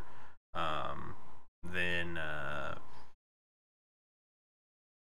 [0.53, 1.15] Um,
[1.63, 2.75] then uh,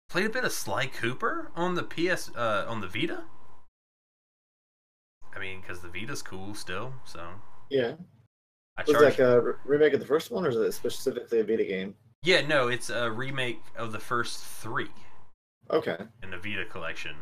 [0.08, 3.24] played a bit of Sly Cooper on the PS uh, on the Vita.
[5.36, 7.28] I mean, because the Vita's cool still, so
[7.68, 7.92] yeah.
[8.78, 9.04] I Was it charged.
[9.04, 11.94] like a remake of the first one, or is it specifically a Vita game?
[12.22, 14.88] Yeah, no, it's a remake of the first three.
[15.70, 15.96] Okay.
[16.22, 17.16] in the Vita collection.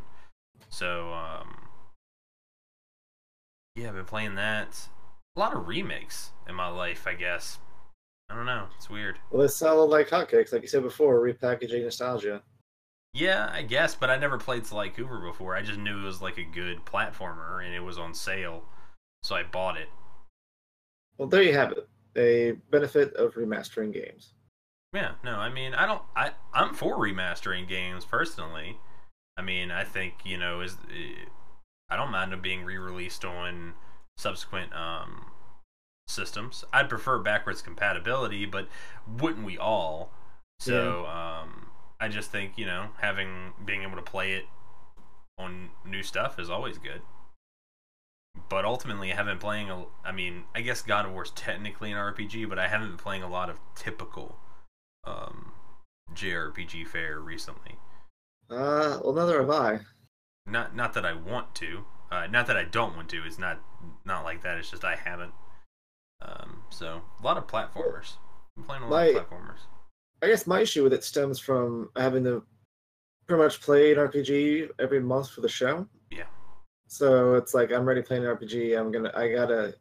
[0.69, 1.69] So, um,
[3.77, 4.89] yeah, I've been playing that.
[5.37, 7.59] A lot of remakes in my life, I guess.
[8.31, 8.67] I don't know.
[8.77, 9.19] It's weird.
[9.31, 12.43] Well, they sell like hotcakes, like you said before, repackaging nostalgia.
[13.15, 15.55] Yeah, I guess, but I never played Sly Cooper before.
[15.55, 18.65] I just knew it was like a good platformer and it was on sale,
[19.23, 19.89] so I bought it.
[21.17, 21.89] Well, there you have it.
[22.17, 24.35] A benefit of remastering games.
[24.93, 28.79] Yeah, no, I mean, I don't, I, I'm for remastering games personally.
[29.37, 31.27] I mean, I think you know, is, eh,
[31.89, 33.75] I don't mind them being re-released on
[34.17, 35.27] subsequent um
[36.07, 36.65] systems.
[36.73, 38.69] I'd prefer backwards compatibility, but
[39.07, 40.13] wouldn't we all?
[40.61, 41.64] So, um,
[42.05, 44.45] I just think you know, having being able to play it
[45.39, 47.01] on new stuff is always good.
[48.51, 49.71] But ultimately, I haven't playing.
[49.71, 52.97] A, I mean, I guess God of War's technically an RPG, but I haven't been
[52.99, 54.37] playing a lot of typical
[55.05, 55.53] um,
[56.13, 57.77] JRPG fare recently.
[58.51, 59.81] Uh, well, neither have I.
[60.47, 61.87] Not not that I want to.
[62.11, 63.25] Uh, not that I don't want to.
[63.25, 63.61] It's not
[64.05, 64.59] not like that.
[64.59, 65.33] It's just I haven't.
[66.21, 68.15] Um, so a lot of platformers.
[68.59, 69.61] I'm playing a lot My- of platformers.
[70.23, 72.43] I guess my issue with it stems from having to
[73.27, 75.87] pretty much play an RPG every month for the show.
[76.11, 76.25] Yeah.
[76.89, 78.79] So it's like I'm ready playing an RPG.
[78.79, 79.75] I'm gonna I gotta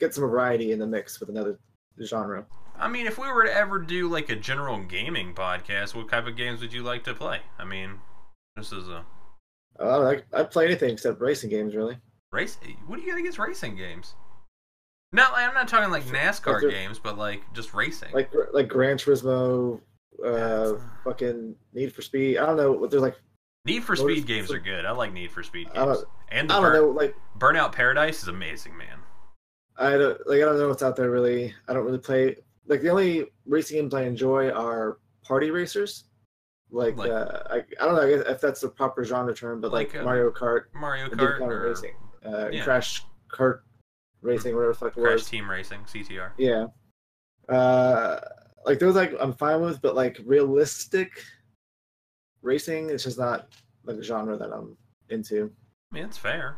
[0.00, 1.58] get some variety in the mix with another
[2.02, 2.46] genre.
[2.76, 6.26] I mean, if we were to ever do like a general gaming podcast, what type
[6.26, 7.40] of games would you like to play?
[7.58, 8.00] I mean,
[8.56, 9.04] this is a
[9.78, 11.98] Uh, I I play anything except racing games, really.
[12.32, 12.58] race.
[12.86, 14.14] What do you got against racing games?
[15.14, 18.12] No, I'm not talking like NASCAR games, but like just racing.
[18.12, 19.80] Like like Gran Turismo,
[20.24, 20.72] uh,
[21.04, 22.38] fucking Need for Speed.
[22.38, 22.84] I don't know.
[22.88, 23.16] There's like
[23.64, 24.84] Need for Speed games are good.
[24.84, 26.04] I like Need for Speed games.
[26.30, 26.88] And the I don't Burn- know.
[26.88, 28.98] Like Burnout Paradise is amazing, man.
[29.78, 30.38] I don't like.
[30.38, 31.54] I don't know what's out there really.
[31.68, 32.36] I don't really play.
[32.66, 36.04] Like the only racing games I enjoy are party racers.
[36.70, 38.00] Like, Like- uh, I, I don't know
[38.32, 41.68] if that's the proper genre term, but like, Like, uh, Mario Kart, Mario Kart or
[41.68, 41.94] racing,
[42.26, 42.64] uh, yeah.
[42.64, 43.60] Crash Kart
[44.24, 45.28] racing, whatever the fuck it Crash was.
[45.28, 46.30] Team Racing, CTR.
[46.36, 46.66] Yeah.
[47.48, 48.20] Uh,
[48.64, 51.22] like those, like I'm fine with, but like realistic
[52.42, 53.48] racing, it's just not
[53.84, 54.76] like a genre that I'm
[55.10, 55.52] into.
[55.92, 56.56] I mean, it's fair.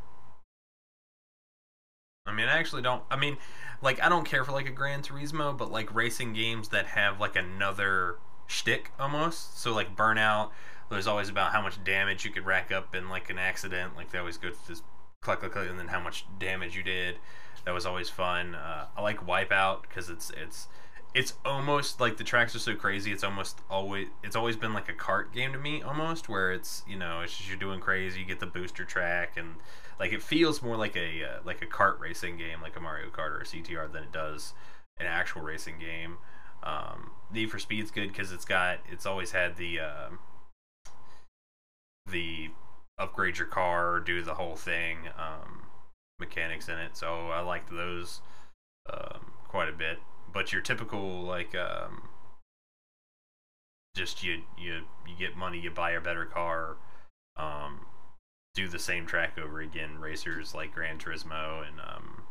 [2.26, 3.02] I mean, I actually don't.
[3.11, 3.37] I mean,
[3.83, 7.20] like, I don't care for like a Gran Turismo, but like racing games that have
[7.20, 9.61] like another shtick almost.
[9.61, 10.50] So like Burnout,
[10.90, 13.96] there's always about how much damage you could rack up in like an accident.
[13.96, 14.83] Like they always go to this
[15.26, 17.16] click click click, and then how much damage you did.
[17.64, 18.54] That was always fun.
[18.54, 20.68] Uh, I like Wipeout because it's it's
[21.14, 23.10] it's almost like the tracks are so crazy.
[23.10, 26.84] It's almost always it's always been like a cart game to me, almost where it's
[26.88, 28.20] you know it's just you're doing crazy.
[28.20, 29.56] You get the booster track and
[29.98, 33.10] like it feels more like a uh, like a kart racing game, like a Mario
[33.10, 34.54] Kart or a CTR, than it does
[35.00, 36.18] an actual racing game.
[36.62, 40.20] Um, Need for Speed's good because it's got it's always had the um
[42.08, 42.50] the
[42.98, 45.66] upgrade your car, do the whole thing um,
[46.18, 46.96] mechanics in it.
[46.96, 48.20] So I liked those
[48.92, 49.98] um, quite a bit.
[50.32, 52.09] But your typical like um,
[53.94, 56.76] just you you you get money, you buy a better car,
[57.37, 57.87] um,
[58.54, 59.98] do the same track over again.
[59.98, 62.22] Racers like Gran Turismo and um,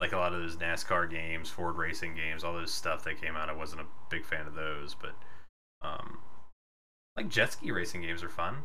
[0.00, 3.36] like a lot of those NASCAR games, Ford racing games, all those stuff that came
[3.36, 3.48] out.
[3.48, 5.14] I wasn't a big fan of those, but
[5.82, 6.18] um,
[7.16, 8.64] like jet ski racing games are fun.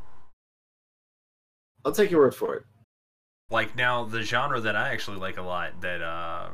[1.86, 2.64] I'll take your word for it.
[3.52, 6.50] like now the genre that I actually like a lot that uh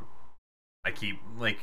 [0.84, 1.58] I keep like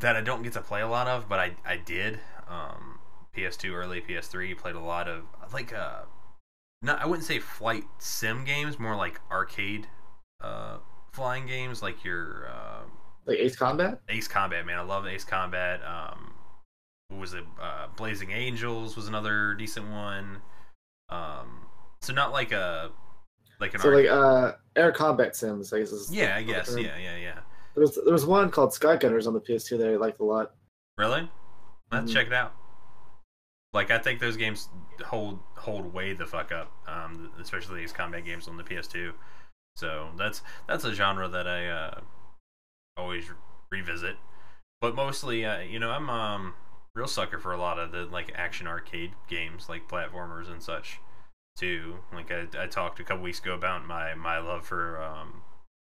[0.00, 2.18] that I don't get to play a lot of, but I I did
[2.48, 2.98] um
[3.36, 6.02] PS2 early PS3 played a lot of like uh
[6.82, 9.86] not I wouldn't say flight sim games, more like arcade
[10.40, 10.78] uh
[11.12, 12.82] flying games like your uh
[13.26, 14.00] Like Ace Combat.
[14.08, 14.78] Ace Combat, man.
[14.78, 15.80] I love Ace Combat.
[15.84, 16.34] Um,
[17.08, 17.44] what was it?
[17.60, 20.38] Uh, Blazing Angels was another decent one.
[21.10, 21.66] Um,
[22.00, 22.90] so not like a
[23.60, 25.92] like an So like uh air combat sims, I guess.
[25.92, 26.78] Is yeah, I guess term.
[26.84, 27.38] yeah, yeah, yeah.
[27.74, 30.24] There was there was one called Sky Gunners on the PS2 that I liked a
[30.24, 30.52] lot.
[30.96, 31.30] Really?
[31.92, 32.14] Let's Mhm.
[32.14, 32.54] check it out.
[33.72, 34.68] Like I think those games
[35.04, 39.12] hold hold way the fuck up, um, especially these combat games on the PS2.
[39.76, 42.00] So that's that's a genre that I uh,
[42.96, 43.24] always
[43.70, 44.16] revisit,
[44.80, 46.54] but mostly, uh, you know, I'm um
[46.94, 50.98] real sucker for a lot of the like action arcade games, like platformers and such,
[51.58, 51.96] too.
[52.12, 55.42] Like I, I talked a couple weeks ago about my my love for um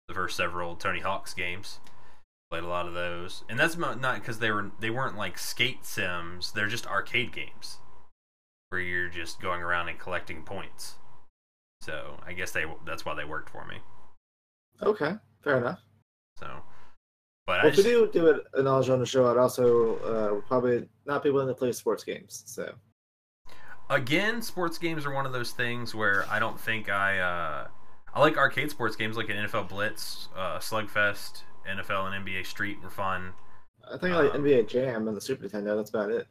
[0.08, 1.78] the first several Tony Hawk's games
[2.50, 5.38] played a lot of those and that's mo- not because they were they weren't like
[5.38, 7.78] skate sims they're just arcade games
[8.68, 10.96] where you're just going around and collecting points
[11.80, 13.76] so i guess they that's why they worked for me
[14.82, 15.80] Okay, fair enough.
[16.38, 16.46] so
[17.46, 20.88] but Well, if we do do it an all genre show, I'd also uh, probably
[21.06, 22.42] not be willing to play sports games.
[22.46, 22.70] So
[23.92, 27.66] again sports games are one of those things where i don't think i uh
[28.14, 32.82] i like arcade sports games like an nfl blitz uh slugfest nfl and nba street
[32.82, 33.32] were fun
[33.92, 35.76] I think I like Um, NBA Jam and the Super Nintendo.
[35.76, 36.26] That's about it.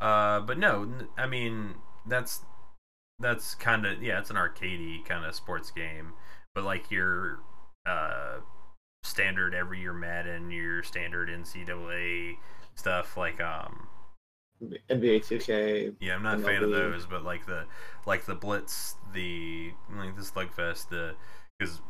[0.00, 1.74] Uh, but no, I mean
[2.06, 2.42] that's
[3.18, 6.12] that's kind of yeah, it's an arcadey kind of sports game.
[6.54, 7.40] But like your
[7.86, 8.38] uh
[9.02, 12.36] standard every year Madden, your standard NCAA
[12.76, 13.88] stuff, like um
[14.62, 15.94] NBA 2K.
[16.00, 17.64] yeah, I'm not a fan of those, but like the
[18.06, 21.14] like the Blitz, the like the Slugfest, the
[21.58, 21.80] because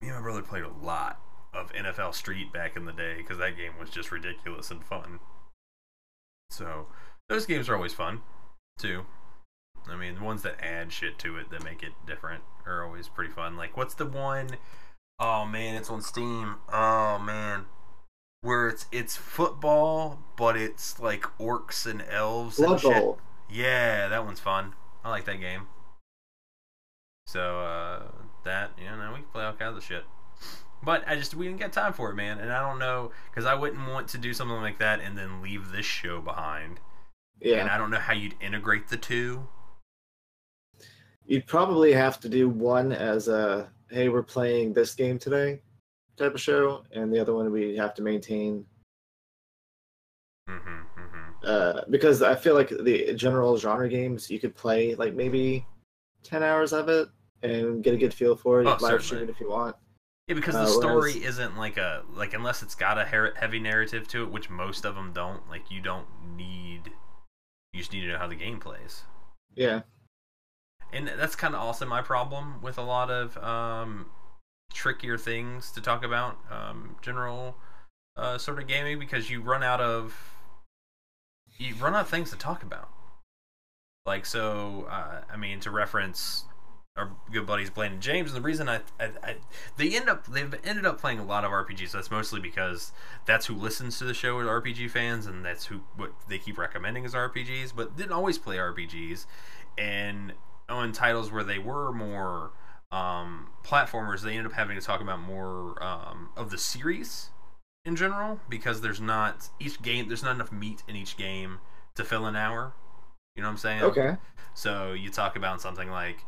[0.00, 1.20] me and my brother played a lot
[1.54, 5.20] of NFL Street back in the day because that game was just ridiculous and fun.
[6.50, 6.86] So
[7.28, 8.22] those games are always fun
[8.78, 9.06] too.
[9.88, 13.08] I mean, the ones that add shit to it that make it different are always
[13.08, 13.56] pretty fun.
[13.56, 14.56] Like, what's the one
[15.18, 16.56] oh man, it's on Steam.
[16.72, 17.66] Oh man,
[18.46, 22.92] where it's it's football, but it's like orcs and elves and shit.
[22.92, 23.18] Bowl.
[23.50, 24.74] Yeah, that one's fun.
[25.04, 25.66] I like that game.
[27.26, 28.02] So uh,
[28.44, 30.04] that you know we can play all kinds of shit.
[30.82, 32.38] But I just we didn't get time for it, man.
[32.38, 35.42] And I don't know because I wouldn't want to do something like that and then
[35.42, 36.78] leave this show behind.
[37.40, 37.58] Yeah.
[37.60, 39.48] And I don't know how you'd integrate the two.
[41.26, 45.60] you'd probably have to do one as a hey, we're playing this game today
[46.16, 48.64] type of show, and the other one we have to maintain
[50.48, 51.44] Mm-hmm, mm-hmm.
[51.44, 55.66] uh, because I feel like the general genre games you could play like maybe
[56.22, 57.08] ten hours of it
[57.42, 58.66] and get a good feel for it.
[58.66, 59.74] Oh, live stream it if you want.
[60.28, 63.58] Yeah, because Uh, the story whereas- isn't like a like unless it's got a heavy
[63.58, 65.48] narrative to it, which most of them don't.
[65.48, 66.06] Like you don't
[66.36, 66.92] need,
[67.72, 69.02] you just need to know how the game plays.
[69.56, 69.80] Yeah.
[70.92, 74.06] and that's kind of also my problem with a lot of um,
[74.72, 77.56] trickier things to talk about um, general
[78.16, 80.34] uh, sort of gaming because you run out of
[81.58, 82.88] you run out of things to talk about.
[84.04, 86.44] Like so uh, i mean to reference
[86.96, 89.36] our good buddies blaine and james and the reason I, I, I
[89.76, 92.92] they end up they've ended up playing a lot of rpgs that's mostly because
[93.26, 96.56] that's who listens to the show with rpg fans and that's who what they keep
[96.56, 99.26] recommending as rpgs but didn't always play rpgs
[99.76, 100.32] and
[100.68, 102.52] on titles where they were more
[102.92, 107.30] um, platformers, they ended up having to talk about more um, of the series
[107.84, 110.08] in general because there's not each game.
[110.08, 111.58] There's not enough meat in each game
[111.94, 112.74] to fill an hour.
[113.34, 113.82] You know what I'm saying?
[113.82, 114.16] Okay.
[114.54, 116.24] So you talk about something like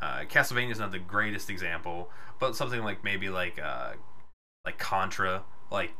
[0.00, 3.92] uh, Castlevania is not the greatest example, but something like maybe like uh,
[4.64, 5.92] like Contra, like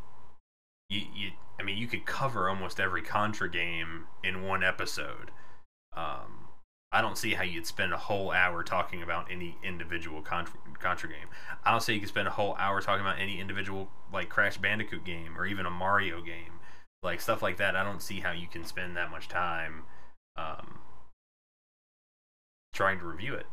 [0.89, 5.31] you, you I mean you could cover almost every Contra game in one episode.
[5.97, 6.44] Um,
[6.95, 11.09] I don't see how you'd spend a whole hour talking about any individual Contra, Contra
[11.09, 11.27] game.
[11.65, 14.59] I don't see you could spend a whole hour talking about any individual like Crash
[14.59, 16.61] Bandicoot game or even a Mario game,
[17.03, 17.75] like stuff like that.
[17.75, 19.83] I don't see how you can spend that much time
[20.37, 20.79] um,
[22.73, 23.47] trying to review it.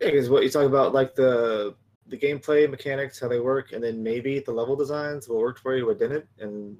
[0.00, 1.74] Yeah, because what you talk about, like the
[2.06, 5.76] the gameplay mechanics, how they work, and then maybe the level designs, what worked for
[5.76, 6.78] you, what didn't, and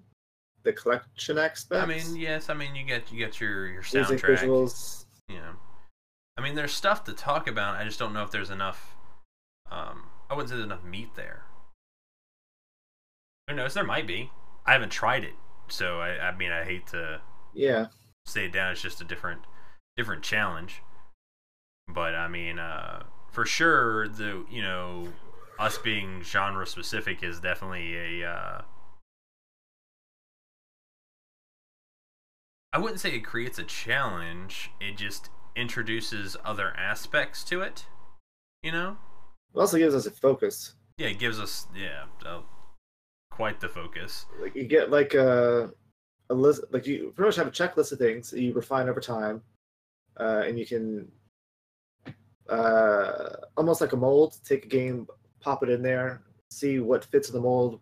[0.67, 1.73] the collection aspects.
[1.73, 4.21] I mean, yes, I mean you get you get your your soundtrack.
[4.41, 5.05] visuals.
[5.29, 5.53] You know,
[6.37, 7.77] I mean there's stuff to talk about.
[7.77, 8.95] I just don't know if there's enough.
[9.71, 11.45] Um, I wouldn't say there's enough meat there.
[13.49, 13.75] Who knows?
[13.75, 14.31] There might be.
[14.67, 15.35] I haven't tried it,
[15.69, 17.21] so I, I mean I hate to
[17.55, 17.87] Yeah.
[18.27, 18.73] say it down.
[18.73, 19.43] It's just a different
[19.97, 20.83] different challenge.
[21.89, 25.09] But I mean, uh, for sure, the you know
[25.59, 28.29] us being genre specific is definitely a.
[28.29, 28.63] Uh,
[32.77, 34.71] I wouldn't say it creates a challenge.
[34.83, 37.87] It just introduces other aspects to it.
[38.63, 38.99] You know?
[39.55, 40.75] It also gives us a focus.
[40.99, 42.41] Yeah, it gives us yeah uh,
[43.31, 44.27] quite the focus.
[44.39, 45.71] Like you get like a
[46.29, 49.01] a list, like you pretty much have a checklist of things that you refine over
[49.01, 49.41] time,
[50.21, 51.11] uh, and you can
[52.51, 54.37] uh, almost like a mold.
[54.45, 55.07] Take a game,
[55.41, 56.21] pop it in there,
[56.51, 57.81] see what fits in the mold,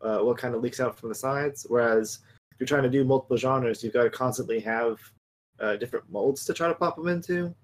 [0.00, 1.66] uh, what kind of leaks out from the sides.
[1.68, 2.20] Whereas
[2.60, 4.98] you're trying to do multiple genres, you've got to constantly have
[5.58, 7.54] uh, different molds to try to pop them into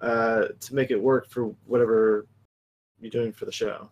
[0.00, 2.26] uh, to make it work for whatever
[3.00, 3.90] you're doing for the show.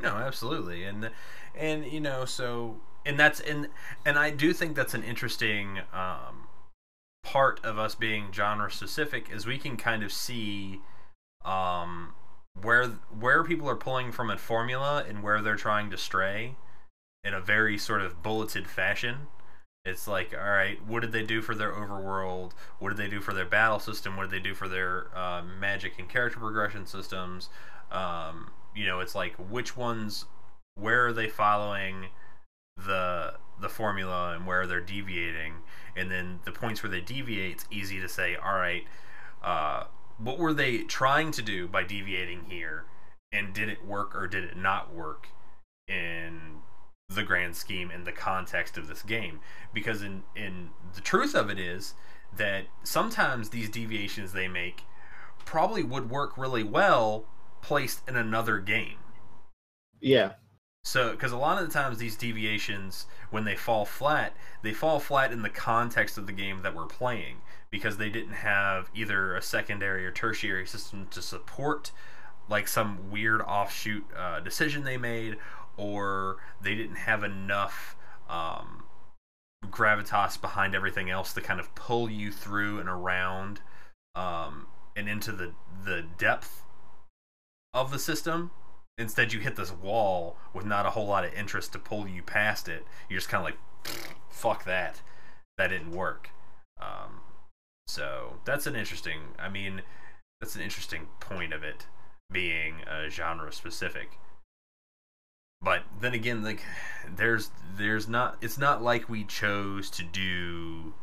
[0.00, 1.10] No, absolutely, and
[1.54, 3.68] and you know, so and that's and
[4.04, 6.48] and I do think that's an interesting um,
[7.22, 10.80] part of us being genre specific is we can kind of see
[11.44, 12.14] um,
[12.60, 16.56] where where people are pulling from a formula and where they're trying to stray
[17.24, 19.28] in a very sort of bulleted fashion.
[19.84, 22.52] It's like, all right, what did they do for their overworld?
[22.78, 24.16] What did they do for their battle system?
[24.16, 27.48] What did they do for their uh, magic and character progression systems?
[27.90, 30.26] Um, you know, it's like which ones,
[30.76, 32.06] where are they following
[32.76, 35.54] the the formula and where they're deviating,
[35.96, 38.84] and then the points where they deviate, it's easy to say, all right,
[39.42, 39.84] uh,
[40.18, 42.84] what were they trying to do by deviating here,
[43.32, 45.28] and did it work or did it not work
[45.86, 46.61] in
[47.14, 49.40] the grand scheme and the context of this game?
[49.72, 51.94] Because in in the truth of it is
[52.32, 54.84] that sometimes these deviations they make
[55.44, 57.26] probably would work really well
[57.62, 58.98] placed in another game.
[60.00, 60.34] Yeah,
[60.84, 64.98] So, because a lot of the times these deviations, when they fall flat, they fall
[64.98, 69.34] flat in the context of the game that we're playing because they didn't have either
[69.36, 71.92] a secondary or tertiary system to support
[72.48, 75.36] like some weird offshoot uh, decision they made,
[75.76, 77.96] or they didn't have enough
[78.28, 78.84] um,
[79.66, 83.60] gravitas behind everything else to kind of pull you through and around
[84.14, 84.66] um,
[84.96, 85.52] and into the
[85.84, 86.62] the depth
[87.74, 88.50] of the system.
[88.98, 92.22] Instead, you hit this wall with not a whole lot of interest to pull you
[92.22, 92.84] past it.
[93.08, 93.96] You're just kind of like,
[94.28, 95.00] fuck that.
[95.56, 96.30] That didn't work.
[96.78, 97.20] Um,
[97.86, 99.20] so that's an interesting.
[99.38, 99.82] I mean,
[100.40, 101.86] that's an interesting point of it
[102.30, 104.18] being uh, genre specific.
[105.62, 106.64] But then again, like
[107.16, 110.94] there's there's not it's not like we chose to do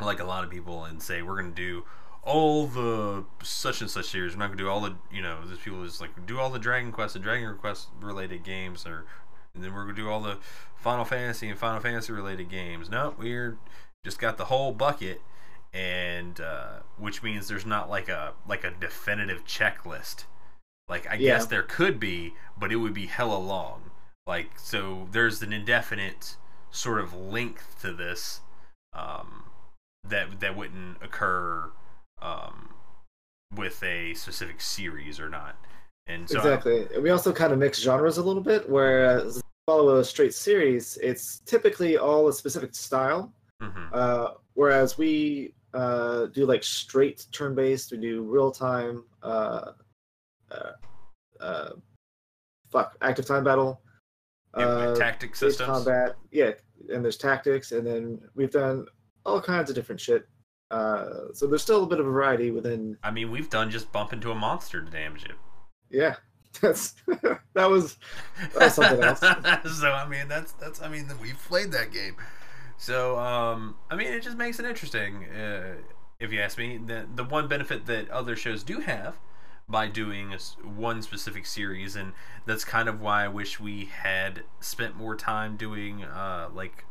[0.00, 1.84] like a lot of people and say we're gonna do
[2.22, 4.34] all the such and such series.
[4.34, 5.38] We're not gonna do all the you know.
[5.44, 9.06] There's people who's like do all the Dragon Quest and Dragon Quest related games, or
[9.54, 10.38] and then we're gonna do all the
[10.76, 12.90] Final Fantasy and Final Fantasy related games.
[12.90, 13.58] No, we're
[14.04, 15.20] just got the whole bucket,
[15.72, 20.24] and uh, which means there's not like a like a definitive checklist.
[20.92, 21.38] Like I Yeah.
[21.38, 23.90] guess there could be, but it would be hella long.
[24.26, 26.36] Like so, there's an indefinite
[26.70, 28.42] sort of length to this.
[28.92, 29.44] Um,
[30.10, 31.70] that that wouldn't occur
[32.20, 32.74] um,
[33.56, 35.56] with a specific series or not.
[36.06, 36.86] And so exactly.
[37.00, 41.38] We also kind of mix genres a little bit, whereas follow a straight series, it's
[41.46, 43.32] typically all a specific style.
[43.62, 43.88] Mhm.
[43.94, 49.72] Uh, whereas we uh, do like straight turn based, we do real time, uh,
[50.52, 51.70] uh, uh,
[52.70, 53.80] fuck, active time battle,
[54.54, 55.66] uh, tactic systems.
[55.66, 56.52] combat, yeah,
[56.92, 58.86] and there's tactics, and then we've done
[59.24, 60.26] all kinds of different shit.
[60.70, 62.96] Uh, so there's still a bit of a variety within.
[63.02, 65.36] I mean, we've done just bump into a monster to damage it.
[65.90, 66.16] Yeah,
[66.60, 66.94] that's
[67.54, 67.98] that was
[68.58, 69.20] That's something else.
[69.80, 72.16] so I mean, that's that's I mean, we've played that game.
[72.78, 75.24] So um, I mean, it just makes it interesting.
[75.26, 75.74] Uh,
[76.18, 79.16] if you ask me, the the one benefit that other shows do have
[79.68, 82.12] by doing a one specific series, and
[82.46, 86.84] that's kind of why I wish we had spent more time doing uh, like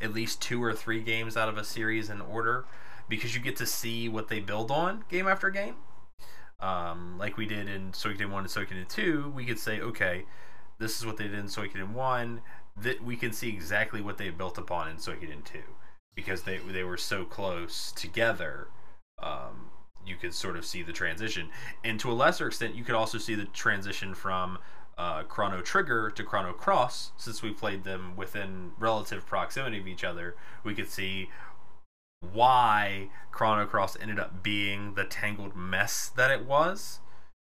[0.00, 2.64] at least two or three games out of a series in order,
[3.08, 5.76] because you get to see what they build on game after game.
[6.60, 10.24] Um, like we did in Suikoden 1 and Suikoden 2, we could say, okay,
[10.78, 12.40] this is what they did in Suikoden 1,
[12.80, 15.58] that we can see exactly what they built upon in Suikoden 2.
[16.14, 18.68] Because they, they were so close together,
[19.20, 19.70] um,
[20.06, 21.48] you could sort of see the transition.
[21.84, 24.58] And to a lesser extent, you could also see the transition from
[24.98, 30.04] uh, Chrono Trigger to Chrono Cross, since we played them within relative proximity of each
[30.04, 30.36] other.
[30.64, 31.30] We could see
[32.32, 37.00] why Chrono Cross ended up being the tangled mess that it was.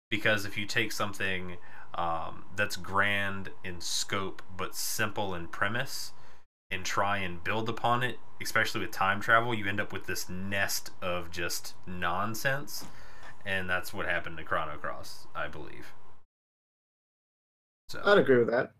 [0.10, 1.58] Because if you take something
[1.95, 6.12] um, that's grand in scope but simple in premise
[6.74, 10.28] and try and build upon it, especially with time travel, you end up with this
[10.30, 12.86] nest of just nonsense.
[13.45, 15.93] And that's what happened to Chrono Cross, I believe.
[17.89, 18.71] So, I'd agree with that.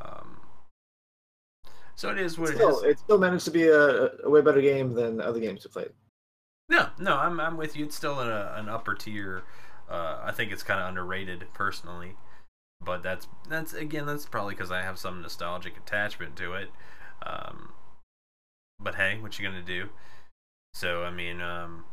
[0.00, 0.40] um,
[1.94, 2.92] so it is what Still, it is.
[2.92, 5.90] it still managed to be a, a way better game than other games we played.
[6.68, 7.84] No, no, I'm I'm with you.
[7.84, 9.42] It's still in a, an upper tier.
[9.88, 12.16] Uh, I think it's kind of underrated personally,
[12.84, 16.70] but that's that's again that's probably because I have some nostalgic attachment to it.
[17.24, 17.72] Um,
[18.78, 19.90] but hey, what you gonna do?
[20.74, 21.84] So I mean, um,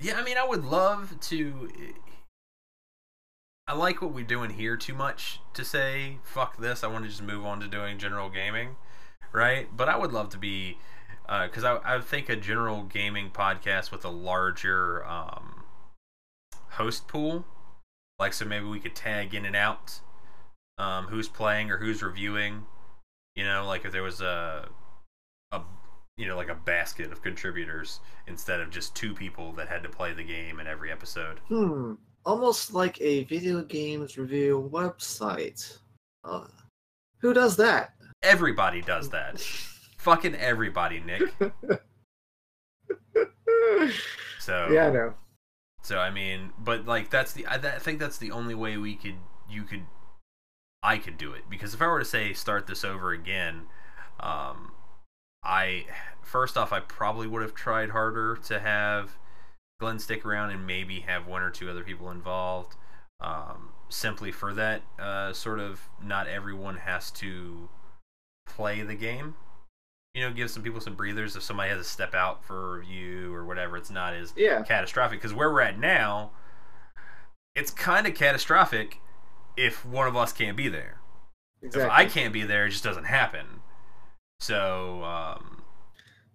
[0.00, 1.68] yeah, I mean, I would love to.
[3.66, 6.82] I like what we're doing here too much to say fuck this.
[6.82, 8.76] I want to just move on to doing general gaming,
[9.32, 9.68] right?
[9.76, 10.78] But I would love to be
[11.26, 15.64] because I, I think a general gaming podcast with a larger um,
[16.70, 17.44] host pool,
[18.18, 20.00] like so maybe we could tag in and out
[20.78, 22.64] um, who's playing or who's reviewing.
[23.38, 24.68] You know, like if there was a
[25.52, 25.60] a
[26.16, 29.88] you know like a basket of contributors instead of just two people that had to
[29.88, 31.38] play the game in every episode.
[31.46, 31.92] Hmm.
[32.26, 35.78] Almost like a video games review website.
[36.24, 36.48] Uh,
[37.18, 37.92] who does that?
[38.24, 39.38] Everybody does that.
[39.98, 41.32] Fucking everybody, Nick.
[44.40, 45.14] So yeah, I know.
[45.84, 48.78] So I mean, but like that's the I, that, I think that's the only way
[48.78, 49.14] we could
[49.48, 49.84] you could
[50.82, 53.62] I could do it because if I were to say start this over again,
[54.20, 54.72] um,
[55.42, 55.86] I
[56.22, 59.16] first off I probably would have tried harder to have
[59.80, 62.76] Glenn stick around and maybe have one or two other people involved.
[63.20, 67.68] Um, simply for that uh, sort of not everyone has to
[68.46, 69.34] play the game.
[70.14, 72.78] You know, give some people some breathers if somebody has to step out for a
[72.78, 73.76] review or whatever.
[73.76, 74.62] It's not as Yeah.
[74.62, 76.30] catastrophic because where we're at now,
[77.54, 79.00] it's kind of catastrophic
[79.58, 81.00] if one of us can't be there.
[81.62, 81.82] Exactly.
[81.86, 83.46] If I can't be there, it just doesn't happen.
[84.40, 85.62] So, um,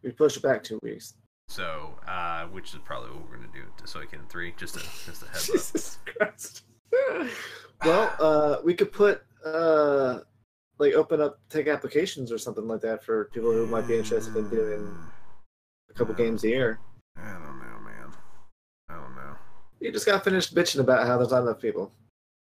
[0.03, 1.13] We push it back two weeks.
[1.47, 4.53] so uh, which is probably what we're gonna do to Suikoden three.
[4.57, 5.55] Just a just a heads up.
[5.55, 6.63] Jesus Christ.
[7.86, 10.19] well, uh, we could put uh,
[10.80, 14.36] like open up take applications or something like that for people who might be interested
[14.36, 14.93] in doing
[15.89, 16.80] a couple games a year.
[17.17, 18.11] I don't know, man.
[18.89, 19.36] I don't know.
[19.80, 21.91] You just got finished bitching about how there's not enough people.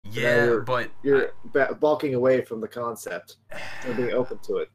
[0.05, 3.37] Yeah, you're- but You're ba- balking away from the concept
[3.85, 4.71] and being open to it.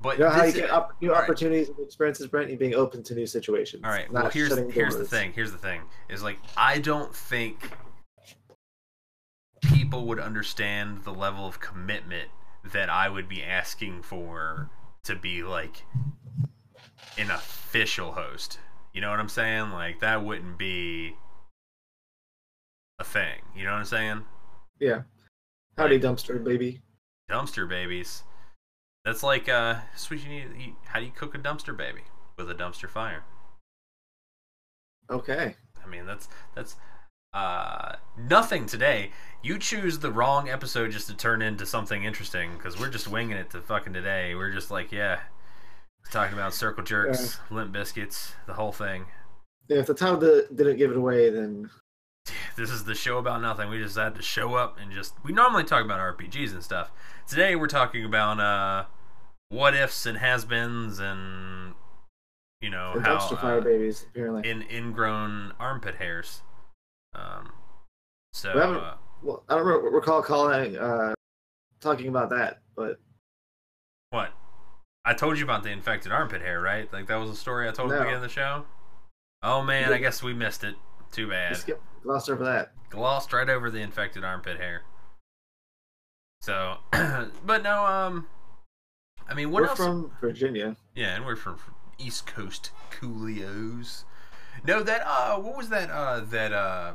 [0.00, 1.24] but You know how you get up, new all right.
[1.24, 2.50] opportunities and experiences, Brent.
[2.50, 3.82] You being open to new situations.
[3.84, 4.10] All right.
[4.12, 5.32] Well, here's here's the thing.
[5.32, 5.82] Here's the thing.
[6.08, 7.70] Is like I don't think
[9.62, 12.28] people would understand the level of commitment
[12.64, 14.70] that I would be asking for
[15.04, 15.84] to be like
[17.18, 18.58] an official host.
[18.92, 19.70] You know what I'm saying?
[19.70, 21.16] Like that wouldn't be
[22.98, 23.40] a thing.
[23.56, 24.24] You know what I'm saying?
[24.78, 25.02] Yeah.
[25.76, 26.80] Howdy, dumpster baby.
[27.30, 28.22] Dumpster babies.
[29.04, 30.74] That's like uh, that's what you need.
[30.86, 32.02] How do you cook a dumpster baby
[32.36, 33.24] with a dumpster fire?
[35.10, 35.56] Okay.
[35.82, 36.76] I mean, that's that's
[37.32, 39.10] uh, nothing today.
[39.42, 43.36] You choose the wrong episode just to turn into something interesting because we're just winging
[43.36, 44.34] it to fucking today.
[44.34, 45.20] We're just like, yeah,
[46.10, 49.06] Talking about circle jerks, limp biscuits, the whole thing.
[49.68, 51.70] Yeah, if the title didn't give it away, then
[52.56, 53.68] This is the show about nothing.
[53.68, 55.14] We just had to show up and just.
[55.24, 56.90] We normally talk about RPGs and stuff.
[57.28, 58.84] Today we're talking about uh,
[59.48, 61.74] what ifs and has beens and
[62.60, 64.48] you know the how dumpster fire uh, babies apparently.
[64.48, 66.42] in ingrown armpit hairs.
[67.14, 67.52] Um,
[68.32, 71.14] so We haven't- uh, well, I don't re- recall calling uh,
[71.80, 72.98] talking about that, but
[74.10, 74.32] what?
[75.04, 76.90] I told you about the infected armpit hair, right?
[76.92, 78.64] Like that was a story I told at the beginning of the show.
[79.42, 80.74] Oh man, I guess we missed it.
[81.14, 81.56] Too bad.
[81.56, 82.72] skip glossed over that.
[82.90, 84.82] glossed right over the infected armpit hair.
[86.40, 88.26] So, but no, um,
[89.28, 89.78] I mean, what We're else?
[89.78, 90.76] from Virginia.
[90.94, 91.58] yeah, and we're from
[91.98, 94.04] East Coast Coolios.
[94.66, 96.92] No, that uh, what was that uh, that uh,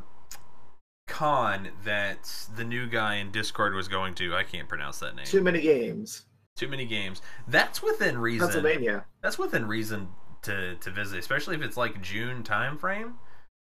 [1.07, 4.35] con that the new guy in Discord was going to?
[4.35, 5.25] I can't pronounce that name.
[5.25, 6.25] Too many games.
[6.55, 7.21] Too many games.
[7.47, 8.47] That's within reason.
[8.47, 9.05] Pennsylvania.
[9.23, 10.09] That's within reason
[10.43, 13.15] to to visit, especially if it's like June time frame.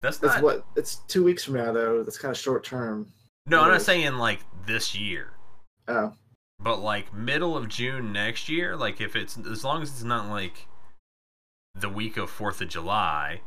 [0.05, 0.43] That's That's not.
[0.45, 0.67] what.
[0.77, 2.03] It's two weeks from now, though.
[2.03, 3.07] That's kind of short term.
[3.47, 5.31] no, I'm not saying like this year.
[5.89, 6.13] Oh,
[6.61, 10.29] but like middle of June next year, like if it's as long as it's not
[10.29, 10.67] like
[11.75, 13.41] the week of Fourth of July,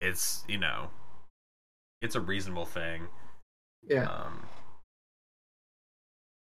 [0.00, 0.90] it's you know,
[2.02, 3.06] it's a reasonable thing.
[3.88, 4.06] yeah.
[4.06, 4.42] Um,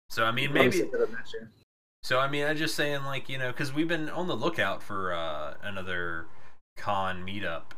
[0.09, 1.49] so I mean, maybe set that up next year.
[2.03, 4.83] so I mean, I'm just saying like you know, because we've been on the lookout
[4.83, 6.25] for uh, another
[6.75, 7.71] con meetup.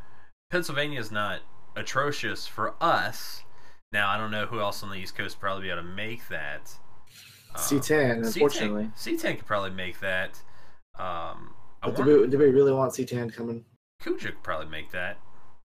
[0.50, 1.42] Pennsylvania's not
[1.76, 3.44] atrocious for us.
[3.92, 5.88] Now I don't know who else on the East Coast would probably be able to
[5.88, 6.74] make that.
[7.54, 8.92] Um, C10, unfortunately.
[8.98, 10.42] C10, C10 could probably make that.
[10.98, 13.66] Um, I But do we, do we really want C10 coming?
[14.02, 15.18] Kuja could probably make that.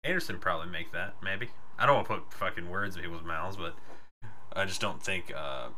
[0.03, 1.15] Anderson probably make that.
[1.23, 1.49] Maybe.
[1.77, 3.75] I don't want to put fucking words in people's mouths, but
[4.53, 5.31] I just don't think.
[5.35, 5.69] Uh,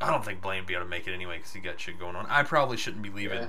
[0.00, 1.98] I don't think Blaine would be able to make it anyway because he got shit
[1.98, 2.26] going on.
[2.26, 3.48] I probably shouldn't be leaving Yeah.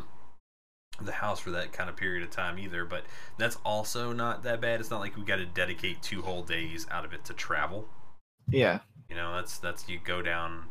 [1.02, 2.86] The house for that kind of period of time either.
[2.86, 3.04] But
[3.38, 4.80] that's also not that bad.
[4.80, 7.88] It's not like we got to dedicate two whole days out of it to travel.
[8.50, 8.80] Yeah.
[9.10, 10.66] You know, that's that's you go down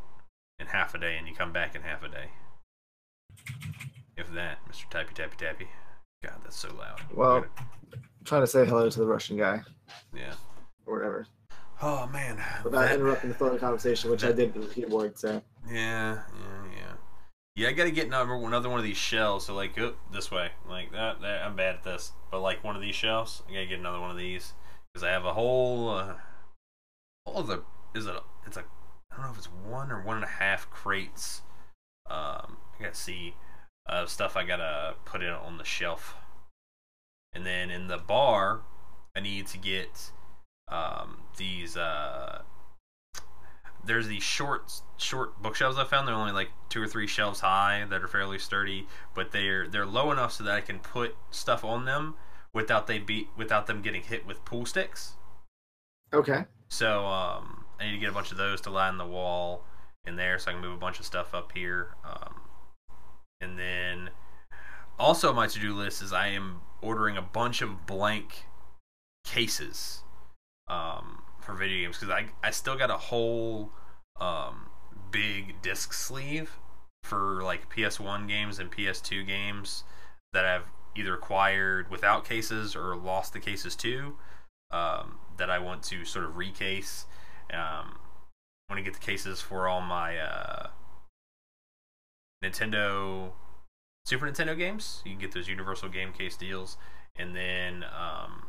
[0.59, 2.31] in half a day and you come back in half a day.
[4.17, 4.89] If that, Mr.
[4.91, 5.69] Tappy Tappy Tappy.
[6.23, 7.01] God, that's so loud.
[7.15, 7.45] Well,
[8.25, 9.61] trying to say hello to the Russian guy
[10.15, 10.33] yeah.
[10.87, 11.27] or whatever
[11.83, 12.43] Oh man.
[12.65, 15.19] without That- interrupting the phone conversation, which I did with the keyboard.
[15.19, 16.23] So yeah,
[16.75, 16.76] yeah,
[17.57, 17.69] yeah.
[17.69, 19.47] I gotta get another another one of these shells.
[19.47, 21.43] So like, oh, this way, like that, that.
[21.43, 24.11] I'm bad at this, but like one of these shelves, I gotta get another one
[24.11, 24.53] of these
[24.93, 26.15] because I have a whole, uh,
[27.27, 27.63] of the
[27.95, 28.15] is it?
[28.47, 28.65] It's a,
[29.11, 31.43] I don't know if it's one or one and a half crates.
[32.09, 33.35] Um, I gotta see,
[33.89, 36.15] uh, stuff I gotta put in on the shelf,
[37.33, 38.61] and then in the bar,
[39.17, 40.13] I need to get,
[40.69, 42.43] um, these uh
[43.87, 46.07] there's these short short bookshelves I found.
[46.07, 49.87] They're only like two or three shelves high that are fairly sturdy, but they're they're
[49.87, 52.15] low enough so that I can put stuff on them
[52.53, 55.15] without they be without them getting hit with pool sticks.
[56.13, 59.65] okay, So um, I need to get a bunch of those to line the wall
[60.05, 61.95] in there, so I can move a bunch of stuff up here.
[62.05, 62.41] Um,
[63.41, 64.11] and then
[64.99, 68.47] also my to do list is I am ordering a bunch of blank
[69.25, 70.03] cases
[70.69, 73.71] um, for video games because I I still got a whole
[74.21, 74.69] um,
[75.11, 76.59] big disc sleeve
[77.05, 79.85] for like PS1 games and PS2 games
[80.33, 80.67] that I've
[80.97, 84.17] either acquired without cases or lost the cases to
[84.73, 87.07] um, that I want to sort of recase.
[87.53, 87.99] Um,
[88.69, 90.69] I want to get the cases for all my uh,
[92.45, 93.31] Nintendo,
[94.05, 95.03] Super Nintendo games.
[95.05, 96.77] You can get those Universal Game Case deals,
[97.17, 98.47] and then um,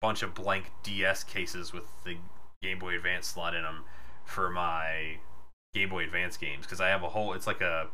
[0.00, 2.16] bunch of blank DS cases with the
[2.62, 3.84] Game Boy Advance slot in them
[4.24, 5.16] for my
[5.74, 7.32] Game Boy Advance games because I have a whole.
[7.32, 7.88] It's like a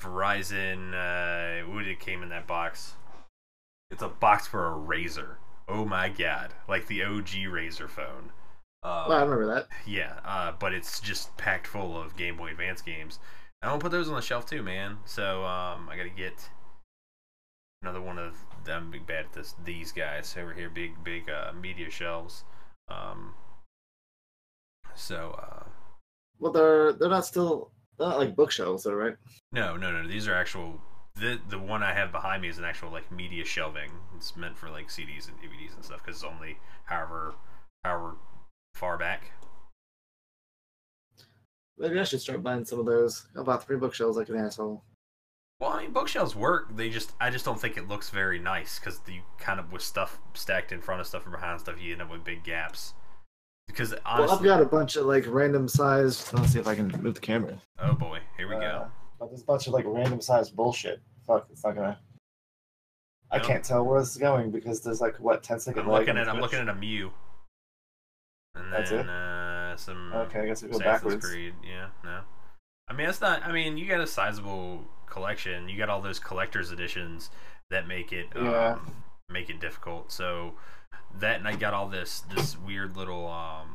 [0.00, 0.92] Verizon.
[0.94, 2.94] Uh, what did it came in that box?
[3.90, 5.38] It's a box for a Razor.
[5.68, 6.54] Oh my god!
[6.68, 8.32] Like the OG Razor phone.
[8.82, 9.68] Uh, well, I remember that.
[9.86, 13.18] yeah, uh, but it's just packed full of Game Boy Advance games.
[13.62, 14.98] I to put those on the shelf too, man.
[15.04, 16.48] So um, I got to get
[17.82, 18.90] another one of them.
[18.90, 19.54] Big bad at this.
[19.64, 22.44] These guys over here, big big uh, media shelves.
[22.88, 23.34] Um,
[24.94, 25.64] so uh,
[26.38, 29.16] Well, they're they're not still they're not like bookshelves, though, right?
[29.52, 30.06] no, no, no.
[30.08, 30.80] These are actual.
[31.16, 33.90] The the one I have behind me is an actual like media shelving.
[34.16, 37.34] It's meant for like CDs and DVDs and stuff because it's only however
[37.84, 38.16] however
[38.74, 39.32] far back.
[41.76, 43.26] Maybe I should start buying some of those.
[43.38, 44.82] I bought three bookshelves like an asshole.
[45.60, 46.76] Well, I mean, bookshelves work.
[46.76, 49.82] They just, I just don't think it looks very nice because you kind of with
[49.82, 52.94] stuff stacked in front of stuff and behind stuff, you end up with big gaps.
[53.68, 56.32] Because honestly, well, I've got a bunch of like random sized.
[56.34, 57.60] Let's see if I can move the camera.
[57.78, 58.86] oh boy, here we Uh, go.
[59.28, 61.00] There's a bunch of like random sized bullshit.
[61.26, 61.98] Fuck, it's not gonna.
[63.30, 66.18] I can't tell where this is going because there's like what 10 second I'm looking
[66.18, 67.12] at I'm looking at a Mew.
[68.56, 69.08] And That's then it?
[69.08, 71.24] uh some Okay, I guess we go Assassin's backwards.
[71.30, 71.54] Creed.
[71.64, 72.20] Yeah, no.
[72.88, 73.42] I mean, it's not.
[73.44, 75.68] I mean, you got a sizable collection.
[75.68, 77.30] You got all those collector's editions
[77.70, 78.92] that make it um,
[79.28, 80.12] make it difficult.
[80.12, 80.54] So
[81.18, 83.68] that, and I got all this this weird little um.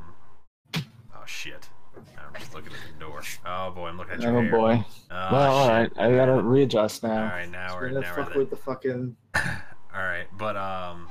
[0.75, 1.69] Oh shit!
[1.95, 3.21] I'm just looking at the door.
[3.45, 4.51] Oh boy, I'm looking at your Oh hair.
[4.51, 4.85] boy.
[5.09, 5.91] Oh, well, all right.
[5.97, 7.09] I gotta readjust now.
[7.23, 9.15] All right, now we're Gonna now fuck we're with the fucking.
[9.35, 11.07] All right, but um,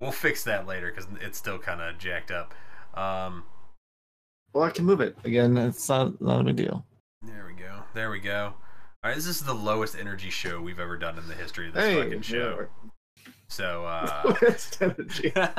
[0.00, 2.54] we'll fix that later because it's still kind of jacked up.
[2.94, 3.44] Um,
[4.54, 5.58] Well, I can move it again.
[5.58, 6.86] It's not not a big deal.
[7.22, 7.82] There we go.
[7.94, 8.54] There we go.
[9.02, 11.74] All right, this is the lowest energy show we've ever done in the history of
[11.74, 12.38] this Hey, fucking show.
[12.44, 12.70] whatever.
[13.48, 15.32] So, uh, Waste energy.
[15.36, 15.52] well,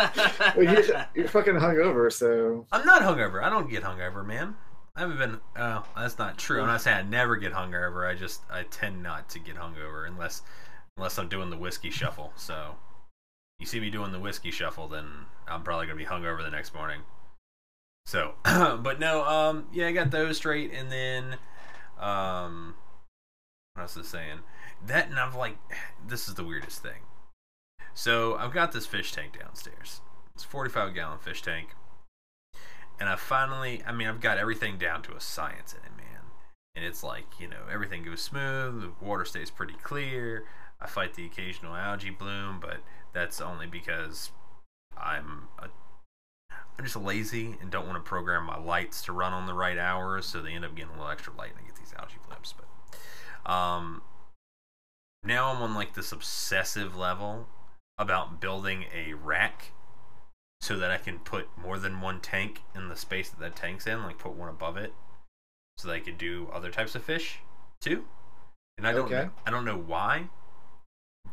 [0.57, 3.43] you're, you're fucking hungover, so I'm not hungover.
[3.43, 4.55] I don't get hungover, man.
[4.95, 5.39] I haven't been.
[5.55, 6.62] Oh, that's not true.
[6.62, 8.09] I'm not saying I never get hungover.
[8.09, 10.41] I just I tend not to get hungover unless
[10.97, 12.34] unless I'm doing the whiskey shuffle.
[12.36, 12.76] So,
[13.59, 15.05] you see me doing the whiskey shuffle, then
[15.47, 17.01] I'm probably gonna be hungover the next morning.
[18.05, 21.38] So, but no, um, yeah, I got those straight, and then,
[22.01, 22.75] um,
[23.73, 24.39] what else is saying?
[24.85, 25.57] That and I'm like,
[26.05, 27.03] this is the weirdest thing.
[27.93, 30.01] So I've got this fish tank downstairs.
[30.33, 31.69] It's a 45 gallon fish tank,
[32.99, 36.21] and I finally, I mean, I've got everything down to a science in it, man.
[36.75, 38.81] And it's like, you know, everything goes smooth.
[38.81, 40.45] The water stays pretty clear.
[40.79, 42.77] I fight the occasional algae bloom, but
[43.13, 44.31] that's only because
[44.97, 45.67] I'm a
[46.77, 49.77] I'm just lazy and don't want to program my lights to run on the right
[49.77, 52.15] hours, so they end up getting a little extra light and I get these algae
[52.27, 52.53] blooms.
[52.57, 54.01] But um,
[55.23, 57.47] now I'm on like this obsessive level
[57.97, 59.73] about building a rack
[60.59, 63.87] so that I can put more than one tank in the space that that tank's
[63.87, 64.93] in, like put one above it,
[65.77, 67.39] so that I could do other types of fish
[67.79, 68.05] too.
[68.77, 69.29] And I don't Okay.
[69.45, 70.29] I don't know why,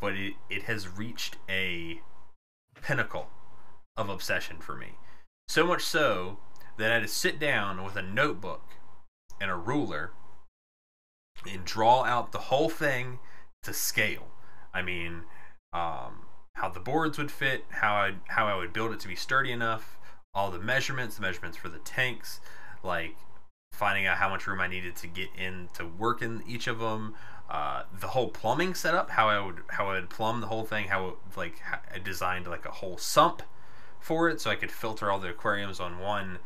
[0.00, 2.00] but it it has reached a
[2.82, 3.30] pinnacle
[3.96, 4.96] of obsession for me.
[5.48, 6.38] So much so
[6.76, 8.76] that I had to sit down with a notebook
[9.40, 10.12] and a ruler
[11.50, 13.18] and draw out the whole thing
[13.62, 14.28] to scale.
[14.74, 15.22] I mean,
[15.72, 19.16] um, how the boards would fit, how I how I would build it to be
[19.16, 19.96] sturdy enough,
[20.34, 22.40] all the measurements, the measurements for the tanks,
[22.82, 23.16] like
[23.72, 26.78] finding out how much room I needed to get in to work in each of
[26.78, 27.14] them,
[27.48, 30.88] uh, the whole plumbing setup, how I would how I would plumb the whole thing,
[30.88, 33.42] how like how I designed like a whole sump
[34.08, 36.38] for it so I could filter all the aquariums on one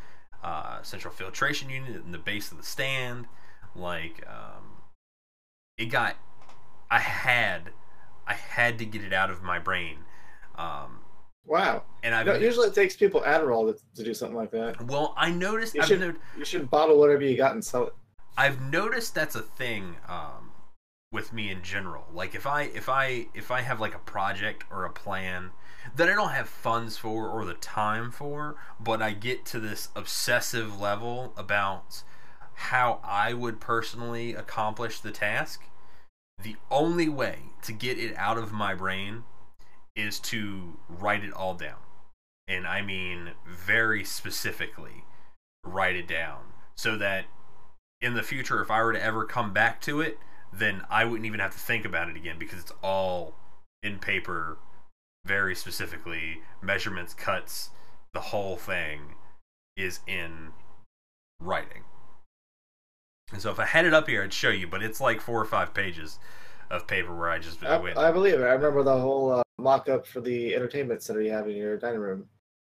[0.42, 3.26] uh, central filtration unit in the base of the stand.
[3.76, 4.82] Like, um,
[5.78, 6.16] it got,
[6.90, 7.70] I had,
[8.26, 9.98] I had to get it out of my brain.
[10.56, 10.98] Um,
[11.46, 11.84] wow.
[12.02, 14.82] and I've, No, usually it takes people Adderall to, to do something like that.
[14.84, 17.86] well, I noticed, You I've, should- no- You should bottle whatever you got and sell
[17.86, 17.94] it.
[18.36, 20.50] I've noticed that's a thing um,
[21.12, 22.04] with me in general.
[22.14, 25.50] Like if I if I if I have like a project or a plan
[25.96, 29.88] that I don't have funds for or the time for, but I get to this
[29.94, 32.02] obsessive level about
[32.54, 35.62] how I would personally accomplish the task,
[36.42, 39.24] the only way to get it out of my brain
[39.94, 41.78] is to write it all down.
[42.48, 45.04] And I mean very specifically
[45.64, 47.26] write it down so that
[48.00, 50.18] in the future, if I were to ever come back to it,
[50.52, 53.34] then I wouldn't even have to think about it again because it's all
[53.82, 54.58] in paper,
[55.24, 56.42] very specifically.
[56.60, 57.70] Measurements, cuts,
[58.12, 59.14] the whole thing
[59.76, 60.50] is in
[61.40, 61.84] writing.
[63.32, 65.40] And so if I had it up here, I'd show you, but it's like four
[65.40, 66.18] or five pages
[66.70, 67.96] of paper where I just I, went.
[67.96, 68.44] I believe it.
[68.44, 71.78] I remember the whole uh, mock up for the entertainment center you have in your
[71.78, 72.26] dining room.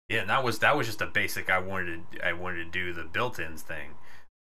[0.08, 1.48] Yeah, and that was that was just a basic.
[1.48, 3.92] I wanted to I wanted to do the built-ins thing.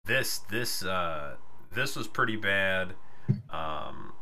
[0.03, 1.35] This this uh
[1.73, 2.93] this was pretty bad.
[3.49, 4.13] Um,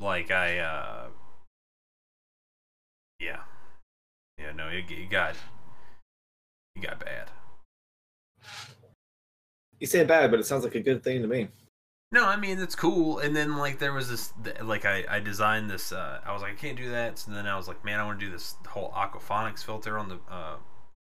[0.00, 1.06] like I uh,
[3.20, 3.40] yeah,
[4.38, 4.52] yeah.
[4.52, 5.34] No, it, it got
[6.74, 7.30] it got bad.
[9.78, 11.48] You say bad, but it sounds like a good thing to me.
[12.12, 13.18] No, I mean it's cool.
[13.18, 15.92] And then like there was this like I I designed this.
[15.92, 17.18] Uh, I was like I can't do that.
[17.18, 20.08] So then I was like, man, I want to do this whole aquaphonics filter on
[20.08, 20.56] the uh,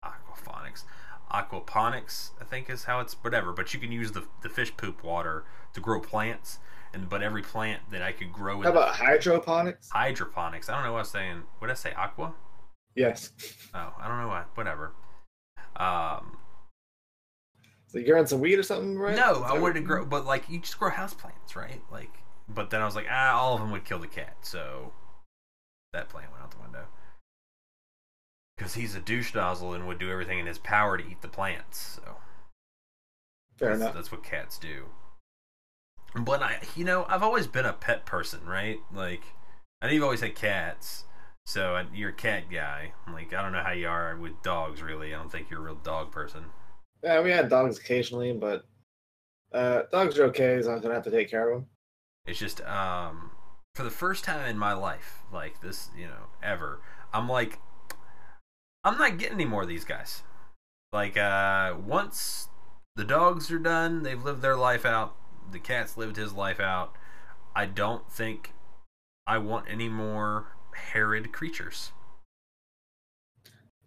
[0.05, 0.85] aquaphonics,
[1.31, 2.31] aquaponics.
[2.41, 3.53] I think is how it's whatever.
[3.53, 5.45] But you can use the the fish poop water
[5.75, 6.59] to grow plants.
[6.95, 9.91] And but every plant that I could grow in How about hydroponics?
[9.91, 10.69] hydroponics.
[10.69, 11.43] I don't know what I was saying.
[11.59, 11.93] What did I say?
[11.93, 12.35] Aqua?
[12.95, 13.31] Yes.
[13.75, 14.49] Oh, I don't know what.
[14.57, 14.93] Whatever.
[15.77, 16.39] Um,
[17.87, 19.15] So you're on some weed or something, right?
[19.15, 21.83] No, I wanted to grow, but like you just grow house plants, right?
[21.93, 22.11] Like,
[22.49, 24.93] but then I was like, ah, all of them would kill the cat, so
[25.93, 26.87] that plant went out the window.
[28.57, 31.29] Because he's a douche nozzle and would do everything in his power to eat the
[31.29, 31.79] plants.
[32.03, 32.17] So
[33.59, 33.95] Fair that's, enough.
[33.95, 34.87] that's what cats do.
[36.15, 38.79] But I, you know, I've always been a pet person, right?
[38.93, 39.23] Like,
[39.81, 41.05] I know you've always had cats,
[41.47, 42.93] so I- you're a cat guy.
[43.13, 45.15] Like, I don't know how you are with dogs, really.
[45.15, 46.47] I don't think you're a real dog person.
[47.03, 48.65] Yeah, we had dogs occasionally, but
[49.53, 51.69] uh, dogs are okay as long as I don't have to take care of them.
[52.27, 53.31] It's just, um,
[53.75, 56.81] for the first time in my life, like this, you know, ever,
[57.13, 57.61] I'm like,
[58.85, 60.23] I'm not getting any more of these guys.
[60.93, 62.49] Like, uh, once
[62.97, 65.15] the dogs are done, they've lived their life out,
[65.51, 66.95] the cat's lived his life out.
[67.55, 68.55] I don't think
[69.27, 71.93] I want any more harried creatures.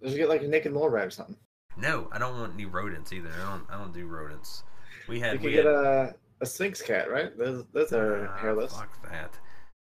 [0.03, 1.37] Just get like a naked mole rat or something.
[1.75, 3.31] No, I don't want any rodents either.
[3.33, 3.65] I don't.
[3.69, 4.63] I don't do rodents.
[5.07, 5.41] We You had.
[5.41, 7.37] could we get had a a sphynx cat, right?
[7.37, 8.73] Those those are Ah, hairless.
[8.75, 9.39] Fuck that.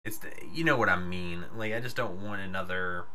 [0.05, 1.45] It's the, you know what I mean.
[1.57, 3.07] Like I just don't want another.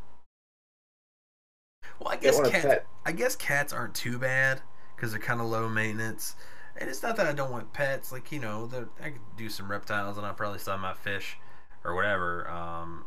[1.99, 2.85] Well, I guess don't want a cats.
[3.05, 4.61] I guess cats aren't too bad
[4.95, 6.35] because they're kind of low maintenance.
[6.81, 8.11] And it's not that I don't want pets.
[8.11, 11.37] Like you know, the, I could do some reptiles, and I'll probably have my fish
[11.83, 12.49] or whatever.
[12.49, 13.05] Um,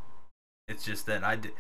[0.69, 1.37] it's just that I.
[1.37, 1.51] d-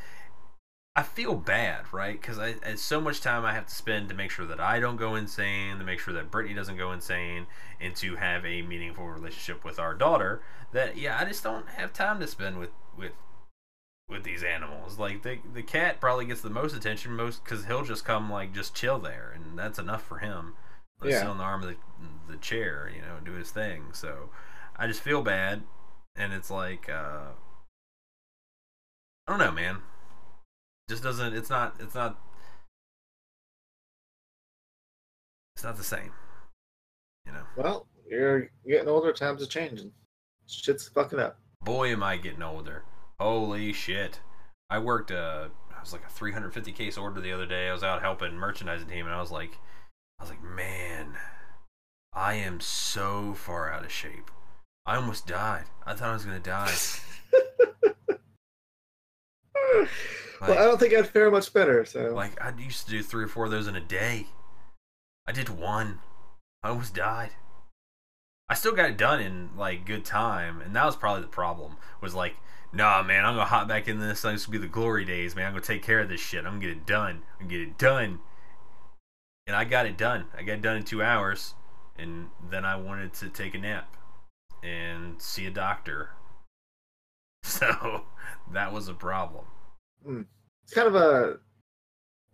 [0.96, 2.20] I feel bad, right?
[2.20, 4.78] Because I it's so much time I have to spend to make sure that I
[4.78, 7.46] don't go insane, to make sure that Brittany doesn't go insane,
[7.80, 10.40] and to have a meaningful relationship with our daughter.
[10.72, 13.10] That yeah, I just don't have time to spend with with
[14.08, 14.98] with these animals.
[14.98, 18.52] Like the the cat probably gets the most attention, most because he'll just come like
[18.54, 20.54] just chill there, and that's enough for him.
[21.00, 21.18] Let Yeah.
[21.20, 21.76] sit on the arm of the
[22.28, 23.92] the chair, you know, do his thing.
[23.92, 24.30] So
[24.76, 25.62] I just feel bad,
[26.16, 27.32] and it's like uh,
[29.26, 29.78] I don't know, man.
[30.88, 31.34] Just doesn't.
[31.34, 31.76] It's not.
[31.80, 32.18] It's not.
[35.56, 36.12] It's not the same.
[37.26, 37.44] You know.
[37.56, 39.12] Well, you're getting older.
[39.12, 39.92] Times are changing.
[40.46, 41.38] Shit's fucking up.
[41.62, 42.84] boy am i getting older
[43.18, 44.20] holy shit
[44.68, 47.82] i worked uh i was like a 350 case order the other day i was
[47.82, 49.56] out helping merchandising team and i was like
[50.18, 51.16] i was like man
[52.12, 54.30] i am so far out of shape.
[54.86, 55.64] I almost died.
[55.86, 56.74] I thought i was gonna die.
[60.40, 61.84] Well, I don't think I'd fare much better.
[61.84, 62.12] So.
[62.14, 64.26] Like i used to do three or four of those in a day.
[65.26, 66.00] I did one.
[66.62, 67.30] I almost died.
[68.48, 71.76] I still got it done in like good time and that was probably the problem
[72.02, 72.36] was like
[72.74, 74.22] nah man i'm gonna hop back in this.
[74.22, 75.46] This will be the glory days man.
[75.46, 76.44] I'm gonna take care of this shit.
[76.44, 77.22] I'm gonna get it done.
[77.40, 78.20] I'm gonna get it done
[79.46, 81.54] and i got it done i got it done in two hours
[81.98, 83.96] and then i wanted to take a nap
[84.62, 86.10] and see a doctor
[87.42, 88.04] so
[88.52, 89.44] that was a problem
[90.62, 91.38] it's kind of a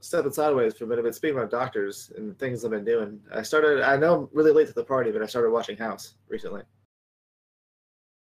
[0.00, 1.04] stepping sideways for a minute.
[1.04, 3.82] But speaking about doctors and things I've been doing, I started.
[3.82, 6.62] I know I'm really late to the party, but I started watching House recently.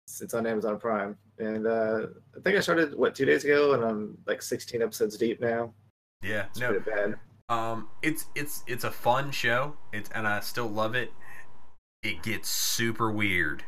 [0.06, 3.74] It's, it's on Amazon Prime, and uh, I think I started what two days ago,
[3.74, 5.74] and I'm like 16 episodes deep now.
[6.24, 7.20] yeah It's no pretty bad.
[7.50, 9.76] Um, it's it's it's a fun show.
[9.94, 11.14] It's and I still love it.
[12.04, 13.64] It gets super weird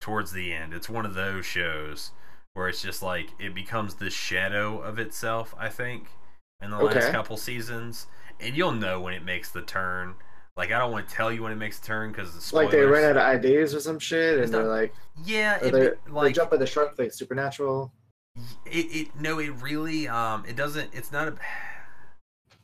[0.00, 0.72] towards the end.
[0.72, 2.12] It's one of those shows
[2.54, 5.54] where it's just like it becomes the shadow of itself.
[5.58, 6.08] I think
[6.62, 8.06] in the last couple seasons,
[8.38, 10.14] and you'll know when it makes the turn.
[10.56, 12.66] Like I don't want to tell you when it makes the turn because the spoilers.
[12.66, 14.94] Like they ran out of ideas or some shit, and they're like,
[15.24, 17.92] yeah, or it, they, jump at the shark like supernatural.
[18.64, 21.34] it, it no it really um it doesn't it's not a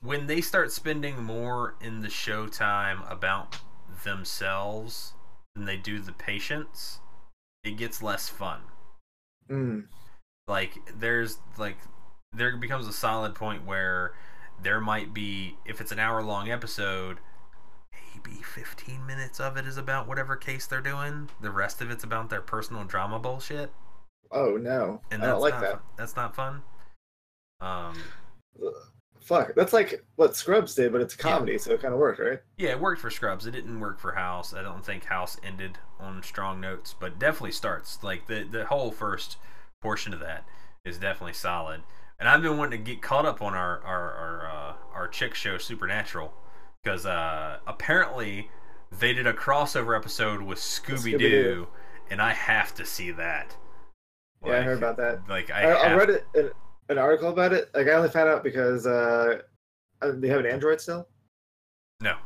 [0.03, 3.57] when they start spending more in the showtime about
[4.05, 5.15] themselves
[5.55, 7.01] than they do the patients
[7.65, 8.61] it gets less fun.
[9.51, 9.85] Mm.
[10.49, 11.77] like there's like
[12.33, 14.13] there becomes a solid point where
[14.61, 17.19] there might be if it's an hour long episode
[17.93, 21.29] maybe 15 minutes of it is about whatever case they're doing.
[21.41, 23.73] The rest of it's about their personal drama bullshit.
[24.33, 25.83] Oh no, and I that's don't like not that.
[25.97, 26.63] that's not fun.
[27.61, 27.97] Um
[29.27, 32.21] Fuck, that's like what Scrubs did, but it's a comedy, so it kind of worked,
[32.21, 32.39] right?
[32.59, 33.45] Yeah, it worked for Scrubs.
[33.45, 34.55] It didn't work for House.
[34.55, 38.05] I don't think House ended on strong notes, but definitely starts.
[38.05, 39.37] Like the the whole first
[39.83, 40.47] portion of that
[40.85, 41.83] is definitely solid.
[42.21, 45.35] And I've been wanting to get caught up on our our our, uh, our chick
[45.35, 46.33] show Supernatural
[46.85, 48.49] because uh, apparently
[48.97, 51.67] they did a crossover episode with Scooby Doo,
[52.11, 53.57] and I have to see that.
[54.45, 55.29] Yeah, I heard about that.
[55.29, 56.51] Like I, I, I, read it, an,
[56.89, 57.71] an article about it.
[57.75, 59.39] Like I only found out because uh,
[60.03, 61.09] uh, they have an Android still.
[62.01, 62.17] no.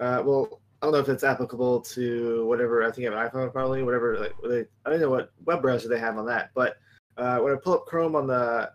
[0.00, 2.82] Uh, well, I don't know if it's applicable to whatever.
[2.82, 4.18] I think you have an iPhone, probably whatever.
[4.18, 6.76] Like they, I don't know what web browser they have on that, but
[7.18, 8.72] uh, when I pull up Chrome on the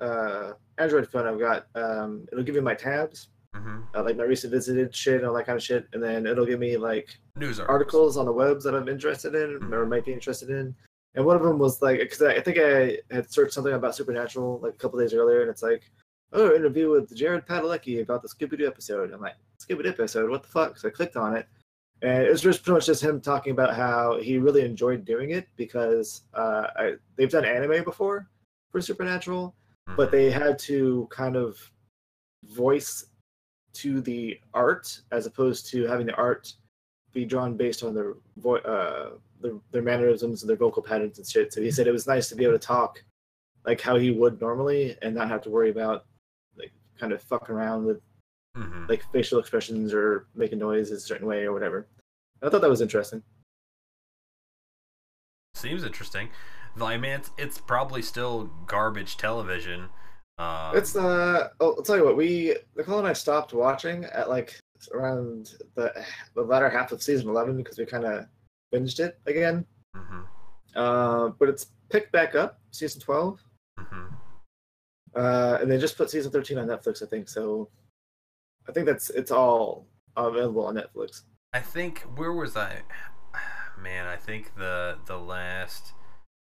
[0.00, 4.24] uh, Android phone I've got, um, it'll give me my tabs, hmm uh, like my
[4.24, 7.16] recent visited shit and all that kind of shit, and then it'll give me like
[7.36, 7.68] News articles.
[7.70, 9.72] articles on the webs that I'm interested in Mhm.
[9.72, 10.74] or might be interested in.
[11.14, 14.60] And one of them was like, because I, think I had searched something about Supernatural
[14.62, 15.90] like a couple days earlier, and it's like,
[16.32, 19.12] oh, interview with Jared Padalecki about the Scooby Doo episode.
[19.12, 20.30] I'm like, Scooby Doo episode?
[20.30, 20.78] What the fuck?
[20.78, 21.46] So I clicked on it,
[22.00, 25.30] and it was just pretty much just him talking about how he really enjoyed doing
[25.30, 28.26] it because uh, I, they've done anime before
[28.70, 29.54] for Supernatural,
[29.96, 30.12] but Mhm.
[30.12, 31.58] they had to kind of
[32.44, 33.04] voice
[33.74, 36.54] to the art as opposed to having the art
[37.12, 39.10] be drawn based on the vo- uh,
[39.42, 41.52] their, their mannerisms and their vocal patterns and shit.
[41.52, 43.02] So he said it was nice to be able to talk
[43.64, 46.06] like how he would normally and not have to worry about
[46.56, 48.00] like kind of fucking around with
[48.56, 48.86] Mhm.
[48.88, 51.86] like facial expressions or making noises a certain way or whatever.
[52.42, 53.22] I thought that was interesting.
[55.54, 56.28] Seems interesting.
[56.80, 59.88] I mean, it's, it's probably still garbage television.
[60.38, 64.28] Um, It's uh oh, I'll tell you what, we Nicole and I stopped watching at
[64.28, 64.58] like
[64.92, 65.92] around the
[66.34, 68.26] the latter half of season eleven because we kind of
[68.72, 69.66] binged it again.
[69.96, 70.26] mhm,
[70.74, 73.40] Uh, but it's picked back up season twelve,
[73.78, 74.12] mhm.
[75.14, 77.28] uh, and they just put season thirteen on Netflix, I think.
[77.28, 77.68] So
[78.68, 81.22] I think that's it's all available on Netflix.
[81.52, 82.82] I think where was I?
[83.78, 85.92] Man, I think the the last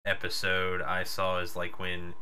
[0.05, 2.13] episode I saw is like when,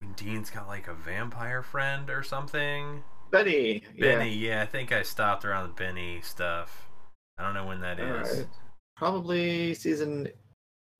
[0.00, 3.02] when Dean's got like a vampire friend or something.
[3.30, 6.88] Benny, Benny, yeah, I think I stopped around the Benny stuff.
[7.36, 8.30] I don't know when that yeah, is.
[8.30, 8.46] Alright.
[8.98, 10.28] Probably season.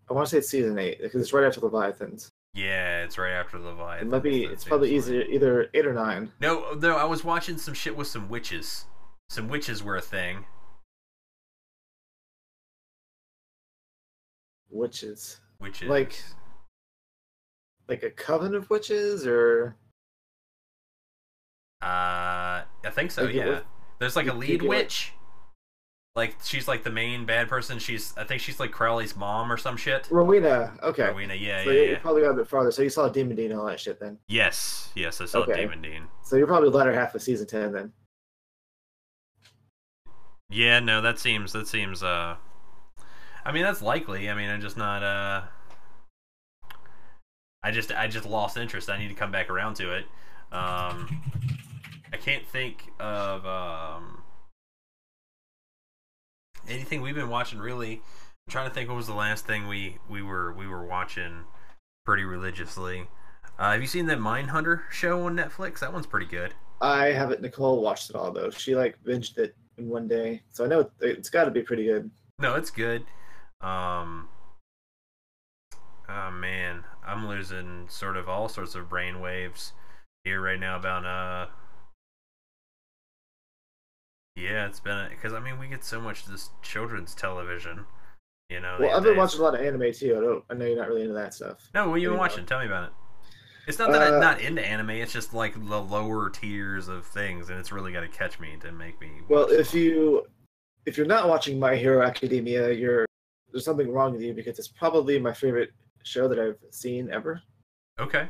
[0.08, 2.30] I want to say it's season eight because it's right after Leviathans.
[2.54, 4.06] Yeah, it's right after Leviathan.
[4.06, 4.44] It might be.
[4.44, 6.32] It's probably easier either eight or nine.
[6.40, 8.86] No, no, I was watching some shit with some witches.
[9.28, 10.46] Some witches were a thing.
[14.70, 15.40] Witches.
[15.60, 15.88] Witches.
[15.88, 16.22] Like-
[17.88, 19.76] like a coven of witches or
[21.80, 23.24] Uh, I think so.
[23.24, 23.48] Like, yeah.
[23.48, 23.62] was-
[24.00, 25.12] There's like a lead witch.
[26.18, 27.78] Like she's like the main bad person.
[27.78, 30.08] She's I think she's like Crowley's mom or some shit.
[30.10, 30.76] Rowena.
[30.82, 31.04] Okay.
[31.06, 31.98] Rowena, yeah, so yeah, you yeah.
[32.00, 32.72] probably got a bit farther.
[32.72, 34.18] So you saw Demon Dean and all that shit then.
[34.26, 35.60] Yes, yes, I saw Okay.
[35.60, 36.08] Demon Dean.
[36.24, 37.92] So you're probably the latter half of season ten then.
[40.50, 42.02] Yeah, no, that seems that seems.
[42.02, 42.34] uh
[43.44, 44.28] I mean, that's likely.
[44.28, 45.04] I mean, I'm just not.
[45.04, 45.42] uh
[47.62, 48.90] I just I just lost interest.
[48.90, 50.04] I need to come back around to it.
[50.50, 51.22] Um
[52.12, 54.22] I can't think of um
[56.68, 57.94] anything we've been watching really.
[57.94, 61.44] I'm trying to think what was the last thing we we were we were watching
[62.04, 63.08] pretty religiously.
[63.58, 65.80] Uh, have you seen that Mindhunter show on Netflix?
[65.80, 66.54] That one's pretty good.
[66.80, 67.42] I haven't.
[67.42, 68.50] Nicole watched it all though.
[68.50, 71.62] She like binged it in one day, so I know it, it's got to be
[71.62, 72.10] pretty good.
[72.38, 73.04] No, it's good.
[73.60, 74.28] Um
[76.08, 79.72] Oh man, I'm losing sort of all sorts of brain waves
[80.24, 81.50] here right now about uh
[84.38, 87.86] Yeah, it's been cuz I mean we get so much this children's television,
[88.50, 88.76] you know.
[88.80, 89.18] Well, I've been days.
[89.18, 90.16] watching a lot of anime too.
[90.16, 90.44] I don't.
[90.50, 91.68] I know you're not really into that stuff.
[91.74, 92.20] No, what you been know.
[92.20, 92.46] watching?
[92.46, 92.90] Tell me about it.
[93.66, 97.04] It's not that I'm Uh, not into anime, it's just like the lower tiers of
[97.04, 99.80] things and it's really got to catch me to make me Well, if them.
[99.80, 100.26] you
[100.86, 103.04] if you're not watching My Hero Academia, you're
[103.52, 105.70] there's something wrong with you because it's probably my favorite
[106.02, 107.42] show that I've seen ever.
[108.00, 108.28] Okay.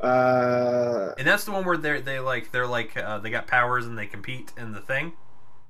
[0.00, 3.86] Uh, And that's the one where they're they like they're like uh, they got powers
[3.86, 5.12] and they compete in the thing.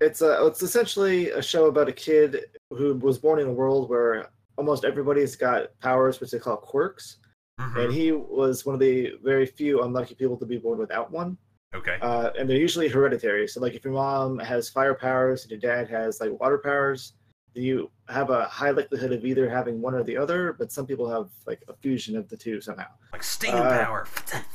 [0.03, 3.89] It's a it's essentially a show about a kid who was born in a world
[3.89, 4.29] where
[4.59, 7.17] almost everybody's got powers, which they call quirks,
[7.61, 7.85] Mhm.
[7.85, 11.37] and he was one of the very few unlucky people to be born without one.
[11.75, 11.97] Okay.
[12.03, 13.49] Uh, and they're usually hereditary.
[13.49, 17.15] So, like, if your mom has fire powers and your dad has like water powers,
[17.55, 20.53] you have a high likelihood of either having one or the other.
[20.53, 22.89] But some people have like a fusion of the two somehow.
[23.13, 24.07] Like steam uh, power.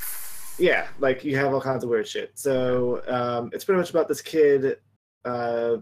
[0.60, 2.32] Yeah, like you have all kinds of weird shit.
[2.34, 4.78] So um, it's pretty much about this kid
[5.24, 5.76] uh,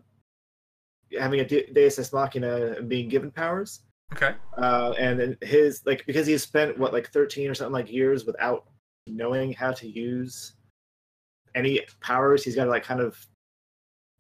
[1.19, 3.83] having a de- Deus Ex Machina and being given powers.
[4.13, 4.35] Okay.
[4.57, 8.25] Uh, and then his like because he's spent what like 13 or something like years
[8.25, 8.67] without
[9.07, 10.55] knowing how to use
[11.55, 13.19] any powers, he's got to like kind of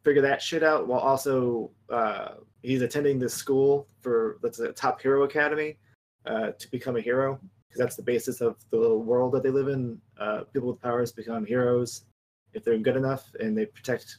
[0.04, 5.00] figure that shit out while also uh, he's attending this school for that's a top
[5.00, 5.78] hero academy
[6.26, 9.50] uh, to become a hero because that's the basis of the little world that they
[9.50, 10.00] live in.
[10.18, 12.04] Uh, people with powers become heroes
[12.54, 14.18] if they're good enough and they protect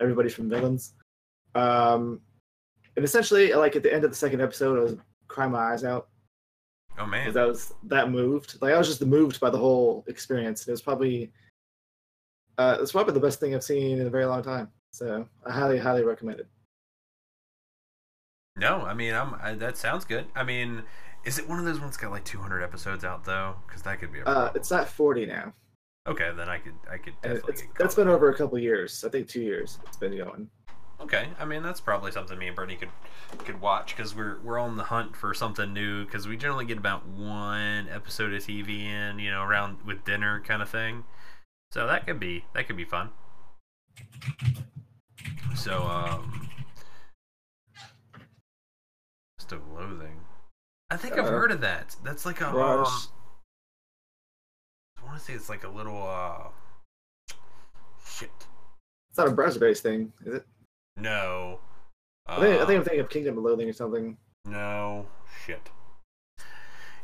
[0.00, 0.94] everybody from villains.
[1.54, 2.20] Um,
[2.96, 4.96] and essentially, like at the end of the second episode, I was
[5.28, 6.08] crying my eyes out
[6.98, 7.24] Oh man.
[7.26, 8.58] because I was that moved.
[8.62, 10.66] Like I was just moved by the whole experience.
[10.66, 11.30] It was probably
[12.58, 14.68] uh, it's probably the best thing I've seen in a very long time.
[14.92, 16.46] So I highly, highly recommend it.
[18.56, 20.24] No, I mean I'm I, that sounds good.
[20.34, 20.82] I mean,
[21.24, 23.56] is it one of those ones got like 200 episodes out though?
[23.66, 25.52] Because that could be a Uh, it's at 40 now.
[26.06, 27.52] Okay, then I could I could definitely.
[27.52, 29.04] It's, that's been over a couple years.
[29.04, 29.78] I think two years.
[29.86, 30.48] It's been going.
[31.00, 32.90] Okay, I mean that's probably something me and Brittany could
[33.44, 36.78] could watch because we're we're on the hunt for something new because we generally get
[36.78, 41.04] about one episode of TV in you know around with dinner kind of thing,
[41.72, 43.10] so that could be that could be fun.
[45.56, 46.48] So um,
[49.38, 50.20] West of Loathing.
[50.90, 51.96] I think uh, I've heard of that.
[52.04, 52.52] That's like a.
[52.54, 53.02] Well, um,
[55.06, 56.02] want to say it's like a little.
[56.02, 56.48] uh
[58.04, 58.30] Shit.
[59.10, 60.46] It's not a browser-based thing, is it?
[60.96, 61.58] No.
[62.26, 64.16] I think, I think Uh, I'm thinking of Kingdom of Loathing or something.
[64.44, 65.06] No.
[65.44, 65.70] Shit.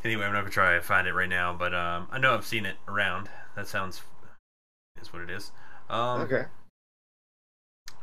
[0.04, 2.46] Anyway, I'm not gonna try to find it right now, but um, I know I've
[2.46, 3.28] seen it around.
[3.54, 4.02] That sounds
[5.00, 5.52] is what it is.
[5.90, 6.44] Um, okay.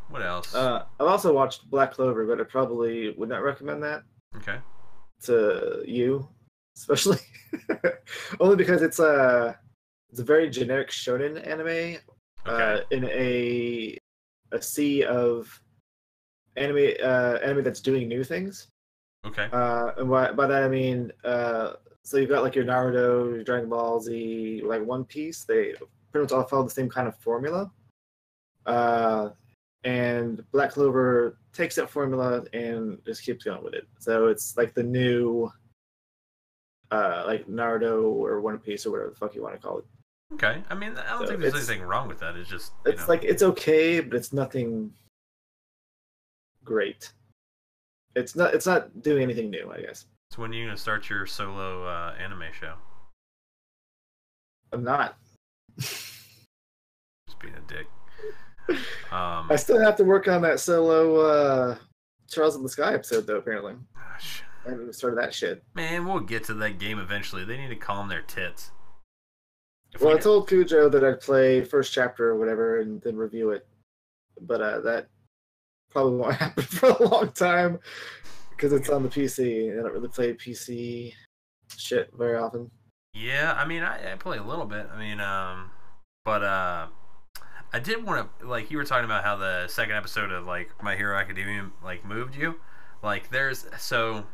[0.09, 0.55] What else?
[0.55, 4.03] Uh, I've also watched Black Clover, but I probably would not recommend that
[4.37, 4.57] okay.
[5.23, 6.27] to you,
[6.77, 7.19] especially
[8.39, 9.57] only because it's a
[10.11, 11.97] it's a very generic shonen anime
[12.45, 13.97] uh, in a
[14.51, 15.61] a sea of
[16.55, 18.67] anime uh, anime that's doing new things.
[19.25, 19.47] okay.
[19.51, 23.43] Uh, and by, by that I mean uh, so you've got like your Naruto, your
[23.43, 25.43] Dragon Ball Z, like One Piece.
[25.43, 25.73] They
[26.11, 27.71] pretty much all follow the same kind of formula.
[28.65, 29.29] Uh,
[29.83, 33.87] and Black Clover takes that formula and just keeps going with it.
[33.99, 35.51] So it's like the new,
[36.91, 39.85] uh, like Naruto or One Piece or whatever the fuck you want to call it.
[40.33, 40.63] Okay.
[40.69, 42.35] I mean, I don't So think there's anything wrong with that.
[42.35, 44.93] It's just you It's know, like it's okay, but it's nothing
[46.63, 47.11] great.
[48.15, 48.53] It's not.
[48.53, 49.71] It's not doing anything new.
[49.71, 52.73] I guess it's when are you're gonna start your solo uh, anime show.
[54.71, 55.17] I'm not.
[55.79, 57.87] Just being a dick.
[59.11, 61.75] Um, I still have to work on that solo uh,
[62.29, 63.37] Trails in the Sky episode, though.
[63.37, 64.43] Apparently, gosh.
[64.63, 65.63] I haven't started that shit.
[65.73, 67.43] Man, we'll get to that game eventually.
[67.43, 68.69] They need to calm their tits.
[69.99, 73.51] Well, we I told Cujo that I'd play first chapter or whatever, and then review
[73.51, 73.67] it.
[74.41, 75.07] But uh, that
[75.89, 77.79] probably won't happen for a long time
[78.51, 79.69] because it's on the PC.
[79.71, 81.13] and I don't really play PC
[81.75, 82.69] shit very often.
[83.13, 84.87] Yeah, I mean, I, I play a little bit.
[84.93, 85.71] I mean, um,
[86.23, 86.87] but uh,
[87.73, 90.71] I did want to like you were talking about how the second episode of like
[90.81, 92.55] My Hero Academia like moved you.
[93.01, 94.25] Like, there's so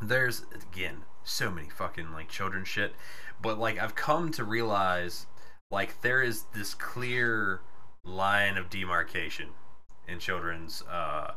[0.00, 2.94] there's again so many fucking like children shit,
[3.40, 5.26] but like I've come to realize
[5.70, 7.60] like there is this clear
[8.04, 9.48] line of demarcation
[10.08, 11.32] in children's uh,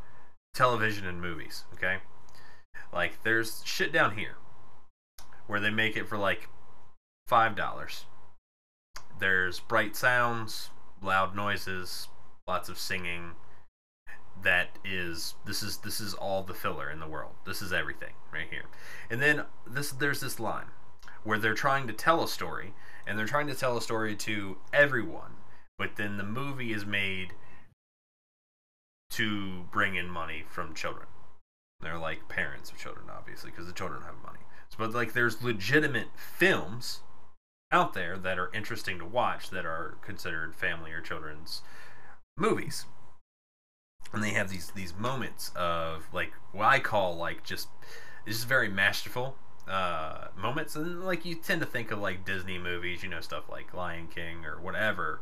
[0.53, 1.65] television and movies.
[1.73, 1.97] Okay,
[2.93, 4.35] like there's shit down here
[5.47, 6.49] where they make it for like
[7.27, 8.05] five dollars.
[9.19, 10.69] There's bright sounds,
[11.01, 12.07] loud noises,
[12.47, 13.31] lots of singing.
[14.41, 17.33] That is this is this is all the filler in the world.
[17.45, 18.65] This is everything right here.
[19.09, 20.67] And then this there's this line
[21.23, 22.73] where they're trying to tell a story
[23.05, 25.33] and they're trying to tell a story to everyone,
[25.77, 27.33] but then the movie is made
[29.11, 31.07] to bring in money from children.
[31.81, 34.39] They're like parents of children, obviously, because the children have money.
[34.77, 37.01] But like, there's legitimate films
[37.71, 41.61] out there that are interesting to watch that are considered family or children's
[42.37, 42.85] movies,
[44.13, 47.67] and they have these these moments of like what I call like just
[48.25, 49.35] it's just very masterful
[49.69, 53.49] uh, moments, and like you tend to think of like Disney movies, you know, stuff
[53.49, 55.21] like Lion King or whatever,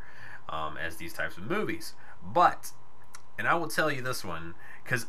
[0.50, 1.94] um, as these types of movies.
[2.24, 2.72] But,
[3.38, 5.08] and I will tell you this one because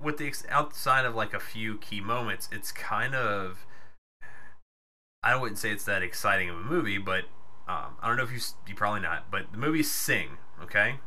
[0.00, 3.66] with the ex- outside of like a few key moments, it's kind of
[5.24, 7.24] I wouldn't say it's that exciting of a movie, but
[7.66, 8.38] um, I don't know if you
[8.68, 11.00] you probably not, but the movie Sing, okay,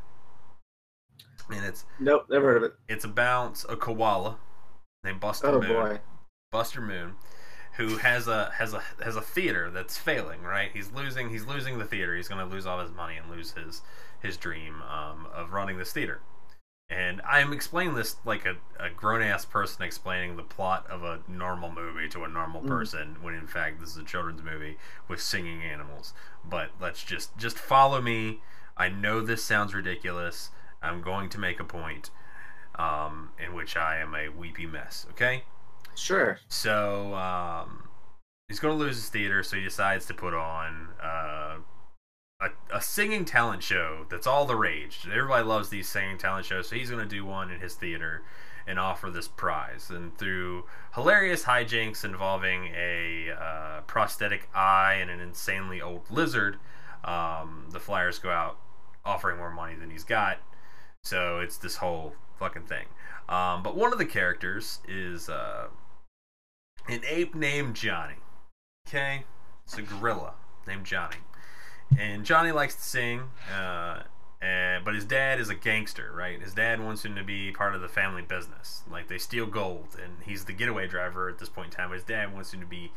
[1.50, 2.74] and it's Nope, never heard of it.
[2.88, 4.38] it's about a koala
[5.04, 5.68] named Buster Oh Moon.
[5.68, 6.00] boy.
[6.52, 7.16] Buster Moon,
[7.78, 10.42] who has a has a has a theater that's failing.
[10.44, 12.16] Right, he's losing he's losing the theater.
[12.16, 13.82] He's going to lose all his money and lose his
[14.22, 16.22] his dream um, of running this theater.
[16.90, 21.20] And I'm explaining this like a, a grown ass person explaining the plot of a
[21.28, 22.68] normal movie to a normal Mm.
[22.68, 24.78] person when in fact this is a children's movie
[25.08, 26.14] with singing animals.
[26.44, 28.42] But let's just just follow me.
[28.78, 30.50] I know this sounds ridiculous.
[30.82, 32.10] I'm going to make a point
[32.76, 35.06] um, in which I am a weepy mess.
[35.12, 35.44] Okay.
[35.98, 36.40] Sure.
[36.48, 37.90] So um,
[38.48, 41.56] he's going to lose his theater, so he decides to put on uh,
[42.40, 45.00] a, a singing talent show that's all the rage.
[45.12, 48.22] Everybody loves these singing talent shows, so he's going to do one in his theater
[48.68, 49.90] and offer this prize.
[49.90, 56.58] And through hilarious hijinks involving a uh, prosthetic eye and an insanely old lizard,
[57.04, 58.60] um, the Flyers go out
[59.04, 60.38] offering more money than he's got.
[61.04, 62.86] So it's this whole fucking thing.
[63.30, 65.68] Um, but one of the characters is uh,
[66.88, 68.16] an ape named Johnny.
[68.88, 69.24] Okay?
[69.66, 70.34] It's a gorilla
[70.66, 71.18] named Johnny.
[71.98, 73.24] And Johnny likes to sing,
[73.54, 74.04] uh,
[74.42, 76.42] and, but his dad is a gangster, right?
[76.42, 78.84] His dad wants him to be part of the family business.
[78.90, 81.90] Like, they steal gold, and he's the getaway driver at this point in time.
[81.90, 82.92] But his dad wants him to be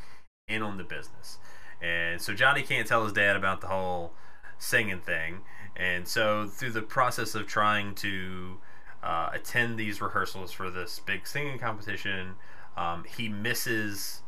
[0.49, 1.39] in on the business.
[1.81, 4.13] And so Johnny can't tell his dad about the whole
[4.59, 5.41] singing thing.
[5.77, 8.59] And so, through the process of trying to
[9.03, 12.35] uh, attend these rehearsals for this big singing competition,
[12.77, 14.23] um, he misses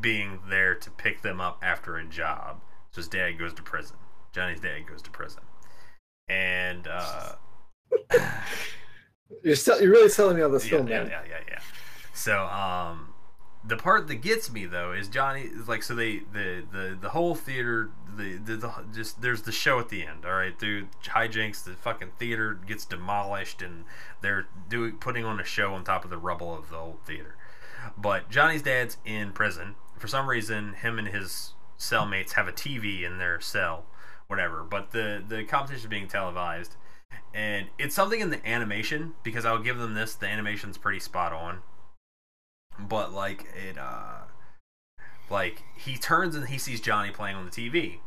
[0.00, 2.60] being there to pick them up after a job.
[2.90, 3.96] So his dad goes to prison.
[4.32, 5.42] Johnny's dad goes to prison,
[6.28, 7.32] and uh,
[9.42, 11.10] You're still, you're really selling me on this yeah, film, yeah, man.
[11.10, 11.60] yeah, yeah, yeah.
[12.14, 13.12] So, um,
[13.66, 17.10] the part that gets me though is Johnny is like so they the the the
[17.10, 20.24] whole theater the, the the just there's the show at the end.
[20.24, 21.64] All right, through hijinks.
[21.64, 23.84] The fucking theater gets demolished and
[24.22, 27.36] they're doing putting on a show on top of the rubble of the old theater.
[27.96, 30.74] But Johnny's dad's in prison for some reason.
[30.74, 33.86] Him and his cellmates have a TV in their cell,
[34.26, 34.62] whatever.
[34.62, 36.76] But the the competition is being televised,
[37.34, 41.32] and it's something in the animation because I'll give them this: the animation's pretty spot
[41.32, 41.60] on.
[42.78, 44.22] But like it, uh,
[45.30, 47.98] like he turns and he sees Johnny playing on the TV,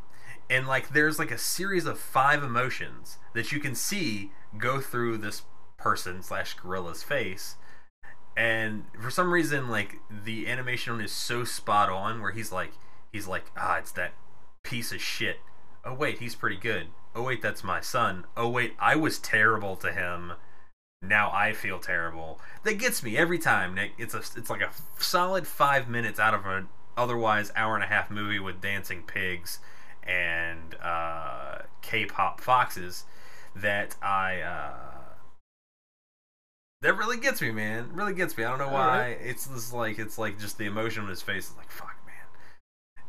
[0.48, 5.18] and like there's like a series of five emotions that you can see go through
[5.18, 5.42] this
[5.78, 7.56] person slash gorilla's face
[8.36, 12.72] and for some reason like the animation is so spot on where he's like
[13.12, 14.12] he's like ah it's that
[14.62, 15.38] piece of shit.
[15.84, 16.88] Oh wait he's pretty good.
[17.14, 18.24] Oh wait that's my son.
[18.36, 20.32] Oh wait i was terrible to him.
[21.02, 22.40] Now i feel terrible.
[22.64, 23.92] That gets me every time nick.
[23.98, 27.86] It's a it's like a solid five minutes out of an otherwise hour and a
[27.86, 29.58] half movie with dancing pigs
[30.02, 33.04] and uh, k-pop foxes
[33.54, 34.91] that i uh,
[36.82, 37.84] that really gets me, man.
[37.84, 38.44] It really gets me.
[38.44, 38.88] I don't know why.
[38.88, 39.18] Alright.
[39.22, 43.04] It's just like it's like just the emotion on his face is like fuck, man.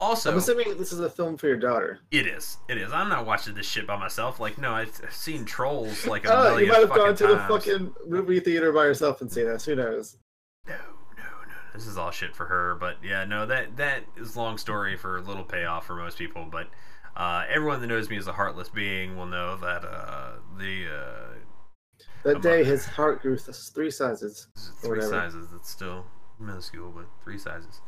[0.00, 1.98] Also, I'm assuming this is a film for your daughter.
[2.12, 2.58] it is.
[2.68, 2.92] It is.
[2.92, 4.38] I'm not watching this shit by myself.
[4.38, 7.38] Like, no, I've, seen trolls like a Oh, million you might have gone to the
[7.48, 9.64] fucking movie theater by yourself and seen this.
[9.64, 10.16] Who knows?
[10.68, 11.54] No, no, no.
[11.74, 12.76] This is all shit for her.
[12.76, 16.46] But yeah, no, that that is long story for little payoff for most people.
[16.48, 16.68] But
[17.16, 21.38] uh, everyone that knows me as a heartless being will know that uh, the uh,
[22.24, 24.48] That I'm day, his heart grew th- three sizes.
[24.80, 25.08] three whatever.
[25.08, 25.48] sizes.
[25.54, 26.04] It's still
[26.38, 27.80] minuscule, but three sizes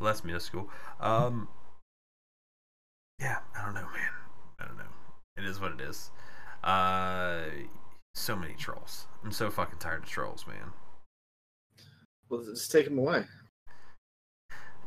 [0.00, 0.68] less minuscule.
[1.00, 1.48] Um,
[3.20, 4.12] yeah, I don't know, man.
[4.60, 4.84] I don't know.
[5.36, 6.10] It is what it is.
[6.62, 7.42] Uh,
[8.14, 9.06] so many trolls.
[9.24, 10.72] I'm so fucking tired of trolls, man.
[12.28, 13.24] Well, just take them away.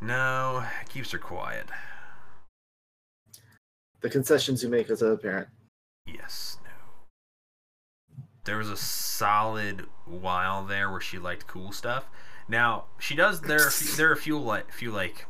[0.01, 1.67] No, it keeps her quiet.
[4.01, 5.47] The concessions you make as a parent.
[6.05, 6.57] Yes.
[8.43, 12.05] There was a solid while there where she liked cool stuff.
[12.47, 13.41] Now she does.
[13.41, 15.27] There, are there are a few like few like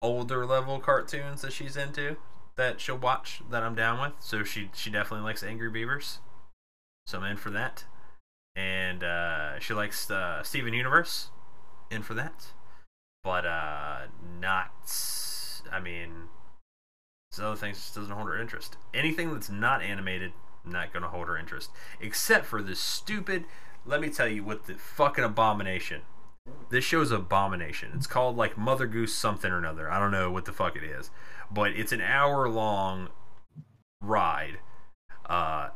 [0.00, 2.16] older level cartoons that she's into
[2.56, 4.12] that she'll watch that I'm down with.
[4.20, 6.18] So she she definitely likes Angry Beavers.
[7.06, 7.84] So I'm in for that.
[8.54, 11.30] And uh, she likes uh, Steven Universe.
[11.90, 12.52] In for that.
[13.22, 14.06] But uh,
[14.40, 14.70] not.
[15.70, 16.28] I mean,
[17.30, 18.76] some other things just doesn't hold her interest.
[18.94, 20.32] Anything that's not animated,
[20.64, 21.70] not gonna hold her interest.
[22.00, 23.44] Except for this stupid.
[23.84, 26.02] Let me tell you what the fucking abomination.
[26.70, 27.92] This show's abomination.
[27.94, 29.90] It's called like Mother Goose something or another.
[29.90, 31.10] I don't know what the fuck it is,
[31.50, 33.08] but it's an hour long
[34.00, 34.58] ride,
[35.26, 35.68] uh,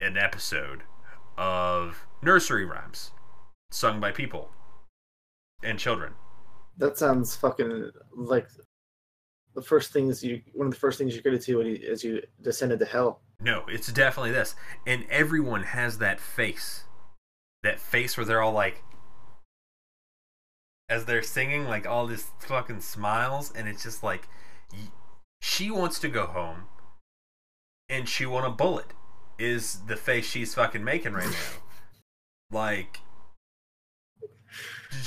[0.00, 0.82] an episode
[1.36, 3.12] of nursery rhymes
[3.70, 4.50] sung by people
[5.62, 6.14] and children.
[6.78, 8.48] That sounds fucking like
[9.54, 10.42] the first things you.
[10.52, 13.20] One of the first things you go to when as you descended to hell.
[13.40, 14.54] No, it's definitely this.
[14.86, 16.84] And everyone has that face.
[17.62, 18.82] That face where they're all like
[20.88, 24.28] as they're singing like all this fucking smiles and it's just like
[25.40, 26.64] she wants to go home
[27.88, 28.92] and she want a bullet
[29.38, 31.62] is the face she's fucking making right now.
[32.50, 33.00] like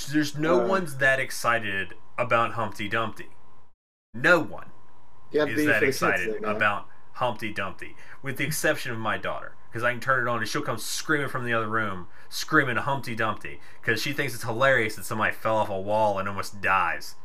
[0.09, 0.67] there's- no Uh.
[0.67, 3.29] one's that excited about Humpty Dumpty.
[4.15, 4.71] No one
[5.31, 6.87] is that excited about
[7.17, 10.47] Humpty Dumpty, with the exception of my daughter, because I can turn it on and
[10.47, 14.95] she'll come screaming from the other room, screaming Humpty Dumpty, because she thinks it's hilarious
[14.95, 17.15] that somebody fell off a wall and almost dies.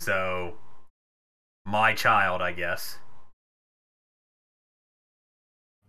[0.00, 0.54] So,
[1.66, 2.98] my child, I guess.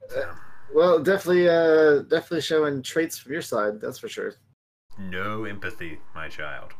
[0.10, 0.30] So,
[0.73, 3.81] Well, definitely, uh, definitely showing traits from your side.
[3.81, 4.35] That's for sure.
[4.98, 6.72] no empathy, my child.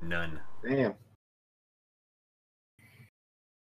[0.00, 0.40] None.
[0.62, 0.94] Damn.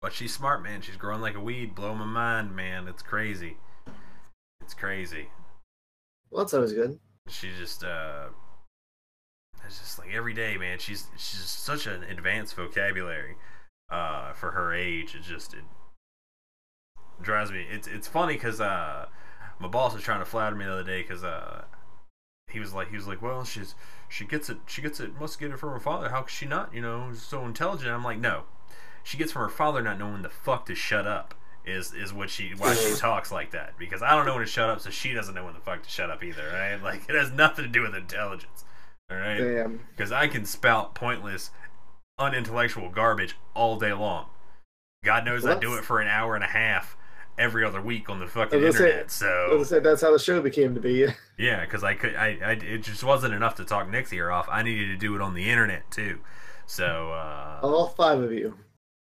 [0.05, 0.83] But she's smart, man.
[0.83, 1.75] She's growing like a weed.
[1.75, 2.89] Blow my mind, man.
[2.89, 3.57] It's crazy.
[4.61, 5.31] It's crazy.
[6.31, 7.01] Well, that's always good.
[7.27, 8.27] she just uh
[9.65, 13.37] it's just like every day man she's she's just such an advanced vocabulary
[13.91, 15.65] uh for her age it just it
[17.23, 19.07] drives me it's it's funny because uh
[19.59, 21.65] my boss was trying to flatter me the other day because uh
[22.51, 23.75] he was like he was like well she's
[24.11, 26.45] she gets it she gets it must get it from her father how could she
[26.45, 28.45] not you know so intelligent i'm like no
[29.05, 32.29] she gets from her father not knowing the fuck to shut up Is is what
[32.31, 34.91] she why she talks like that because I don't know when to shut up, so
[34.91, 36.43] she doesn't know when the fuck to shut up either.
[36.53, 36.77] Right?
[36.83, 38.65] Like it has nothing to do with intelligence.
[39.11, 39.39] All right?
[39.39, 39.81] Damn.
[39.95, 41.51] Because I can spout pointless,
[42.19, 44.27] unintellectual garbage all day long.
[45.05, 46.97] God knows I do it for an hour and a half
[47.37, 48.97] every other week on the fucking say- internet.
[48.97, 51.07] Gonna So say that's how the show became to be.
[51.39, 54.49] yeah, because I could, I, I, it just wasn't enough to talk Nick's ear off.
[54.51, 56.21] I needed to do it on the internet too.
[56.67, 58.57] So uh, All five of you.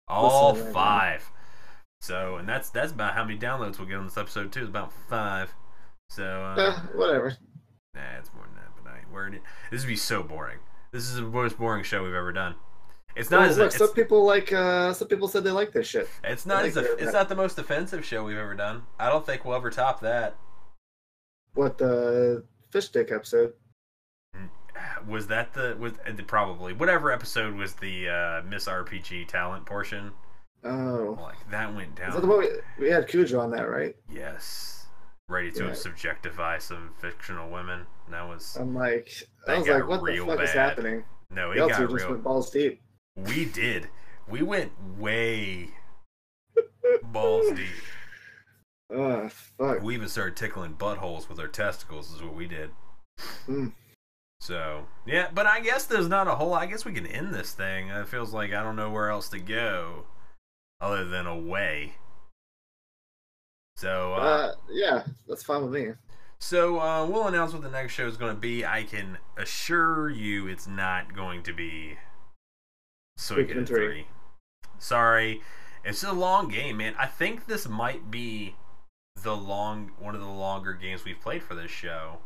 [0.10, 0.64] All now.
[0.72, 1.32] five.
[2.02, 4.62] So and that's that's about how many downloads we'll get on this episode too.
[4.62, 5.54] It's about five.
[6.10, 7.36] So uh, Eh, whatever.
[7.94, 8.72] nah, it's more than that.
[8.82, 9.36] But I ain't worried.
[9.36, 9.42] It.
[9.72, 10.60] This would be so boring.
[10.92, 12.56] This is the most boring show we've ever done.
[13.16, 14.54] It's not Well, as look, it's, some people like.
[14.54, 16.08] Uh, some people said they like this shit.
[16.24, 18.84] it's not as it's not the most offensive show we've ever done.
[19.00, 20.36] I don't think we'll ever top that.
[21.54, 23.54] What the fish stick episode?
[25.08, 25.94] Was that the was
[26.28, 30.12] probably whatever episode was the uh, Miss RPG talent portion?
[30.64, 32.10] Oh, Like that went down.
[32.10, 32.48] is that the one we,
[32.80, 33.96] we had Cujo on that, right?
[34.12, 34.88] Yes.
[35.30, 35.72] Ready to Yeah.
[35.72, 37.86] subjectify some fictional women.
[38.10, 39.10] That was I'm like,
[39.48, 41.04] I was like, what the fuck is happening?
[41.30, 42.10] no, it got just real.
[42.12, 42.82] went balls deep.
[43.16, 43.88] We did.
[44.28, 45.70] We went way
[47.04, 47.68] balls deep.
[48.96, 49.82] Ah, fuck.
[49.84, 52.12] We even started tickling buttholes with our testicles.
[52.14, 52.72] Is what we did.
[53.46, 53.68] Hmm.
[54.40, 56.54] So yeah, but I guess there's not a whole.
[56.54, 57.90] I guess we can end this thing.
[57.90, 60.06] It feels like I don't know where else to go,
[60.80, 61.96] other than away.
[63.76, 65.94] So uh, Uh, yeah, that's fine with me.
[66.40, 68.66] So uh, we'll announce what the next show is going to be.
[68.66, 71.98] I can assure you, it's not going to be
[73.18, 73.86] Suikoden three.
[73.88, 74.08] three.
[74.80, 75.42] Sorry,
[75.84, 76.96] it's a long game, man.
[76.98, 78.56] I think this might be
[79.22, 82.20] the long one of the longer games we've played for this show.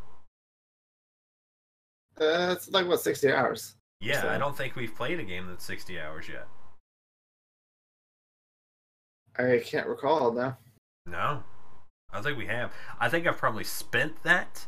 [2.20, 3.76] Uh, it's like what sixty hours.
[4.00, 6.48] Yeah, So- I don't think we've played a game that's sixty hours yet.
[9.38, 10.58] I can't recall now.
[11.06, 11.44] No,
[12.12, 12.72] I don't think we have.
[13.00, 14.68] I think I've probably spent that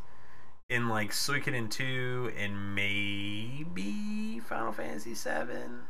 [0.70, 5.84] in like Suikoden two and maybe Final Fantasy seven.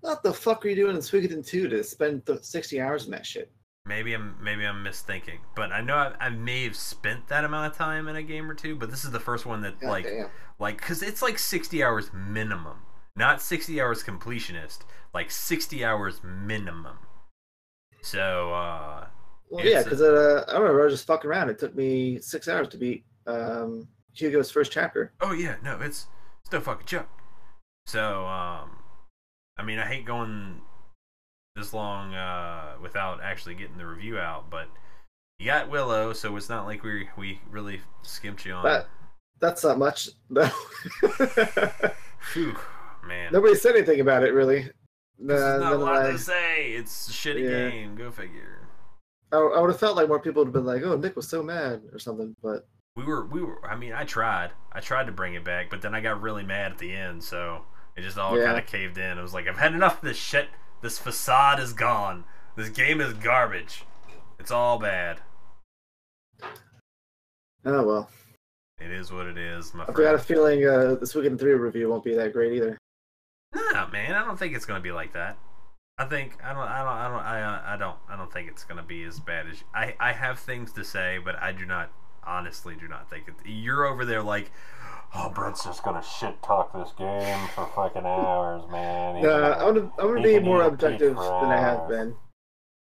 [0.00, 3.26] What the fuck are you doing in Suikoden 2 to spend 60 hours in that
[3.26, 3.52] shit?
[3.90, 7.72] Maybe I'm maybe I'm misthinking, but I know I, I may have spent that amount
[7.72, 8.76] of time in a game or two.
[8.76, 10.28] But this is the first one that God like damn.
[10.60, 12.82] like because it's like sixty hours minimum,
[13.16, 16.98] not sixty hours completionist, like sixty hours minimum.
[18.00, 19.08] So uh
[19.48, 21.50] Well, yeah, because uh, I remember I was just fucking around.
[21.50, 25.12] It took me six hours to beat um, Hugo's first chapter.
[25.20, 26.06] oh yeah, no, it's
[26.42, 27.08] it's no fucking joke.
[27.86, 28.70] So um,
[29.58, 30.60] I mean, I hate going
[31.56, 34.68] this long uh without actually getting the review out, but
[35.38, 38.64] you got Willow, so it's not like we we really skimped you on.
[38.64, 38.86] That
[39.40, 40.10] that's not much.
[40.28, 40.46] No.
[42.32, 42.54] Phew,
[43.06, 43.32] man.
[43.32, 44.58] Nobody said anything about it really.
[44.60, 44.70] Is
[45.28, 46.72] not a lot to say.
[46.72, 47.70] It's a shitty Yeah.
[47.70, 47.94] game.
[47.94, 48.68] Go figure.
[49.32, 51.28] I, I would have felt like more people would have been like, "Oh, Nick was
[51.28, 52.34] so mad" or something.
[52.42, 52.66] But
[52.96, 53.64] We were, we were.
[53.64, 54.50] I mean, I tried.
[54.72, 57.22] I tried to bring it back, but then I got really mad at the end,
[57.22, 57.62] so
[57.96, 58.46] it just all Yeah.
[58.46, 59.18] kind of caved in.
[59.18, 60.48] I was like I've had enough of this shit.
[60.80, 62.24] This facade is gone.
[62.56, 63.84] This game is garbage.
[64.38, 65.20] It's all bad.
[67.64, 68.10] oh well.
[68.80, 69.98] It is what it is, my friend.
[69.98, 72.78] I've got a feeling uh, this Suikoden Three review won't be that great either.
[73.54, 75.36] No, man, I don't think it's gonna be like that.
[75.98, 78.48] I think I don't, I don't, I don't, I, uh, I don't, I don't think
[78.48, 79.94] it's gonna be as bad as I.
[80.00, 81.90] I have things to say, but I do not,
[82.24, 83.34] honestly, do not think it.
[83.44, 84.50] You're over there like,
[85.14, 89.16] oh, Brent's just gonna shit talk this game for fucking hours, man.
[89.16, 92.16] He's Uh, gonna- I'm gonna I'm gonna be more objective than I have been.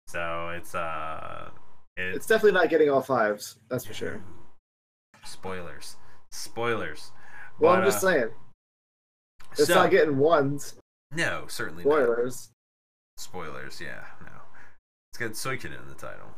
[0.08, 1.50] So it's uh,
[1.96, 3.58] It's it's definitely not getting all fives.
[3.68, 4.22] That's for sure.
[5.24, 5.96] spoilers,
[6.30, 7.12] spoilers.
[7.58, 8.30] Well, But, I'm just uh, saying
[9.52, 10.78] it's so- not getting ones.
[11.12, 11.90] no, certainly not.
[11.90, 12.50] Spoilers.
[13.16, 14.32] Spoilers, yeah, no.
[15.10, 16.28] It's got Suikoden in the title.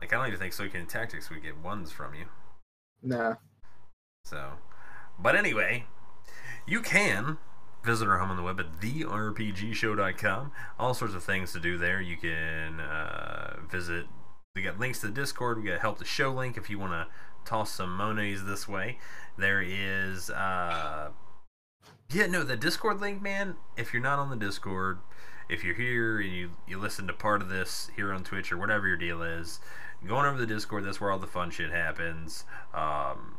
[0.00, 2.26] Like I don't even think Suikoden Tactics would get ones from you.
[3.02, 3.36] Nah.
[4.24, 4.52] So,
[5.18, 5.84] but anyway,
[6.66, 7.38] you can
[7.84, 10.52] visit our home on the web at therpgshow.com.
[10.78, 12.00] All sorts of things to do there.
[12.00, 14.06] You can uh, visit.
[14.54, 15.62] We got links to the Discord.
[15.62, 17.06] We got help the show link if you want to
[17.44, 18.98] toss some monies this way.
[19.38, 20.28] There is.
[20.30, 21.10] Uh,
[22.10, 23.56] yeah, no, the Discord link, man.
[23.76, 24.98] If you're not on the Discord,
[25.48, 28.58] if you're here and you you listen to part of this here on Twitch or
[28.58, 29.60] whatever your deal is,
[30.06, 30.84] going over the Discord.
[30.84, 32.44] That's where all the fun shit happens.
[32.74, 33.36] Um,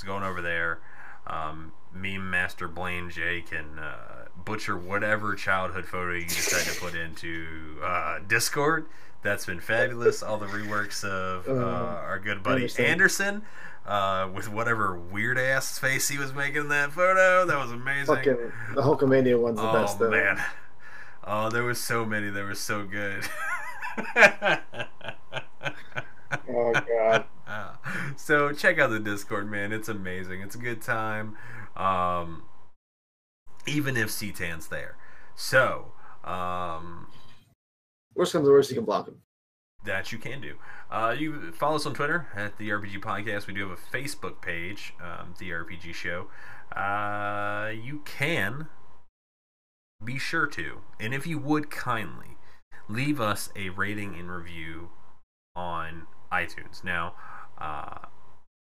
[0.00, 0.80] it's going over there.
[1.26, 6.94] Um, meme master Blaine J can uh, butcher whatever childhood photo you decide to put
[6.94, 8.86] into uh, Discord.
[9.22, 10.22] That's been fabulous.
[10.22, 12.84] All the reworks of uh, Uh, our good buddy Anderson.
[12.86, 13.42] Anderson,
[13.84, 17.44] uh, with whatever weird ass face he was making in that photo.
[17.44, 18.14] That was amazing.
[18.16, 20.08] Fucking the Hulkamania one's the oh best though.
[20.10, 20.42] man.
[21.24, 23.28] Oh, there was so many that were so good.
[26.48, 27.24] Oh god.
[28.16, 29.72] So check out the Discord, man.
[29.72, 30.40] It's amazing.
[30.42, 31.36] It's a good time.
[31.76, 32.44] Um,
[33.66, 34.96] even if C-Tan's there.
[35.34, 35.92] So,
[36.24, 37.08] um,
[38.14, 39.22] Worst comes to worst, you can block him.
[39.84, 40.56] that you can do.
[40.90, 43.46] Uh, you follow us on Twitter at the RPG Podcast.
[43.46, 46.26] We do have a Facebook page, um, the RPG Show.
[46.76, 48.68] Uh, you can
[50.04, 52.36] be sure to, and if you would kindly
[52.88, 54.90] leave us a rating and review
[55.54, 56.82] on iTunes.
[56.84, 57.14] Now,
[57.60, 58.06] uh,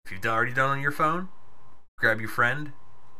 [0.05, 1.29] if you've already done on your phone,
[1.99, 2.73] grab your friend,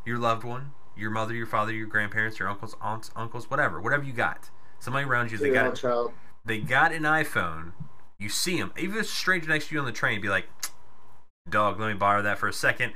[0.05, 4.03] your loved one, your mother, your father, your grandparents, your uncles, aunts, uncles, whatever, whatever
[4.03, 4.49] you got.
[4.79, 6.13] Somebody around you, they got it child.
[6.45, 7.71] they got an iPhone,
[8.19, 10.47] you see them, even a stranger next to you on the train, be like,
[11.49, 12.93] dog, let me borrow that for a second.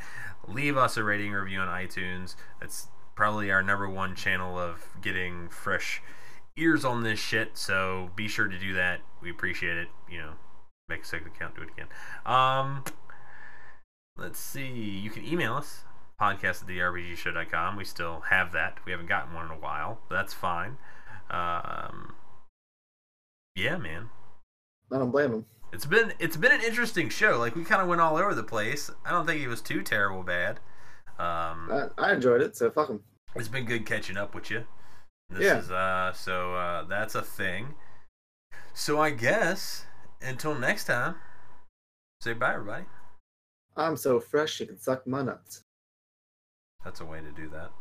[0.47, 2.35] Leave us a rating review on iTunes.
[2.59, 6.01] That's probably our number one channel of getting fresh
[6.57, 7.57] ears on this shit.
[7.57, 9.01] So be sure to do that.
[9.21, 9.89] We appreciate it.
[10.09, 10.31] You know,
[10.89, 11.87] make a second account, do it again.
[12.25, 12.83] Um,
[14.17, 14.67] let's see.
[14.67, 15.83] You can email us
[16.19, 17.75] podcast at therpgshow.com.
[17.77, 18.79] We still have that.
[18.85, 20.01] We haven't gotten one in a while.
[20.09, 20.77] But that's fine.
[21.29, 22.15] Um,
[23.55, 24.09] yeah, man.
[24.91, 25.45] I don't blame him.
[25.71, 27.37] It's been it's been an interesting show.
[27.37, 28.89] Like we kind of went all over the place.
[29.05, 30.59] I don't think it was too terrible bad.
[31.19, 33.01] Um, I, I enjoyed it, so fuck him.
[33.35, 34.63] it's been good catching up with you.
[35.29, 35.59] This Yeah.
[35.59, 37.75] is uh so uh that's a thing.
[38.73, 39.85] So I guess
[40.21, 41.15] until next time,
[42.21, 42.85] say bye everybody.
[43.75, 45.63] I'm so fresh you can suck my nuts.
[46.83, 47.71] That's a way to do that.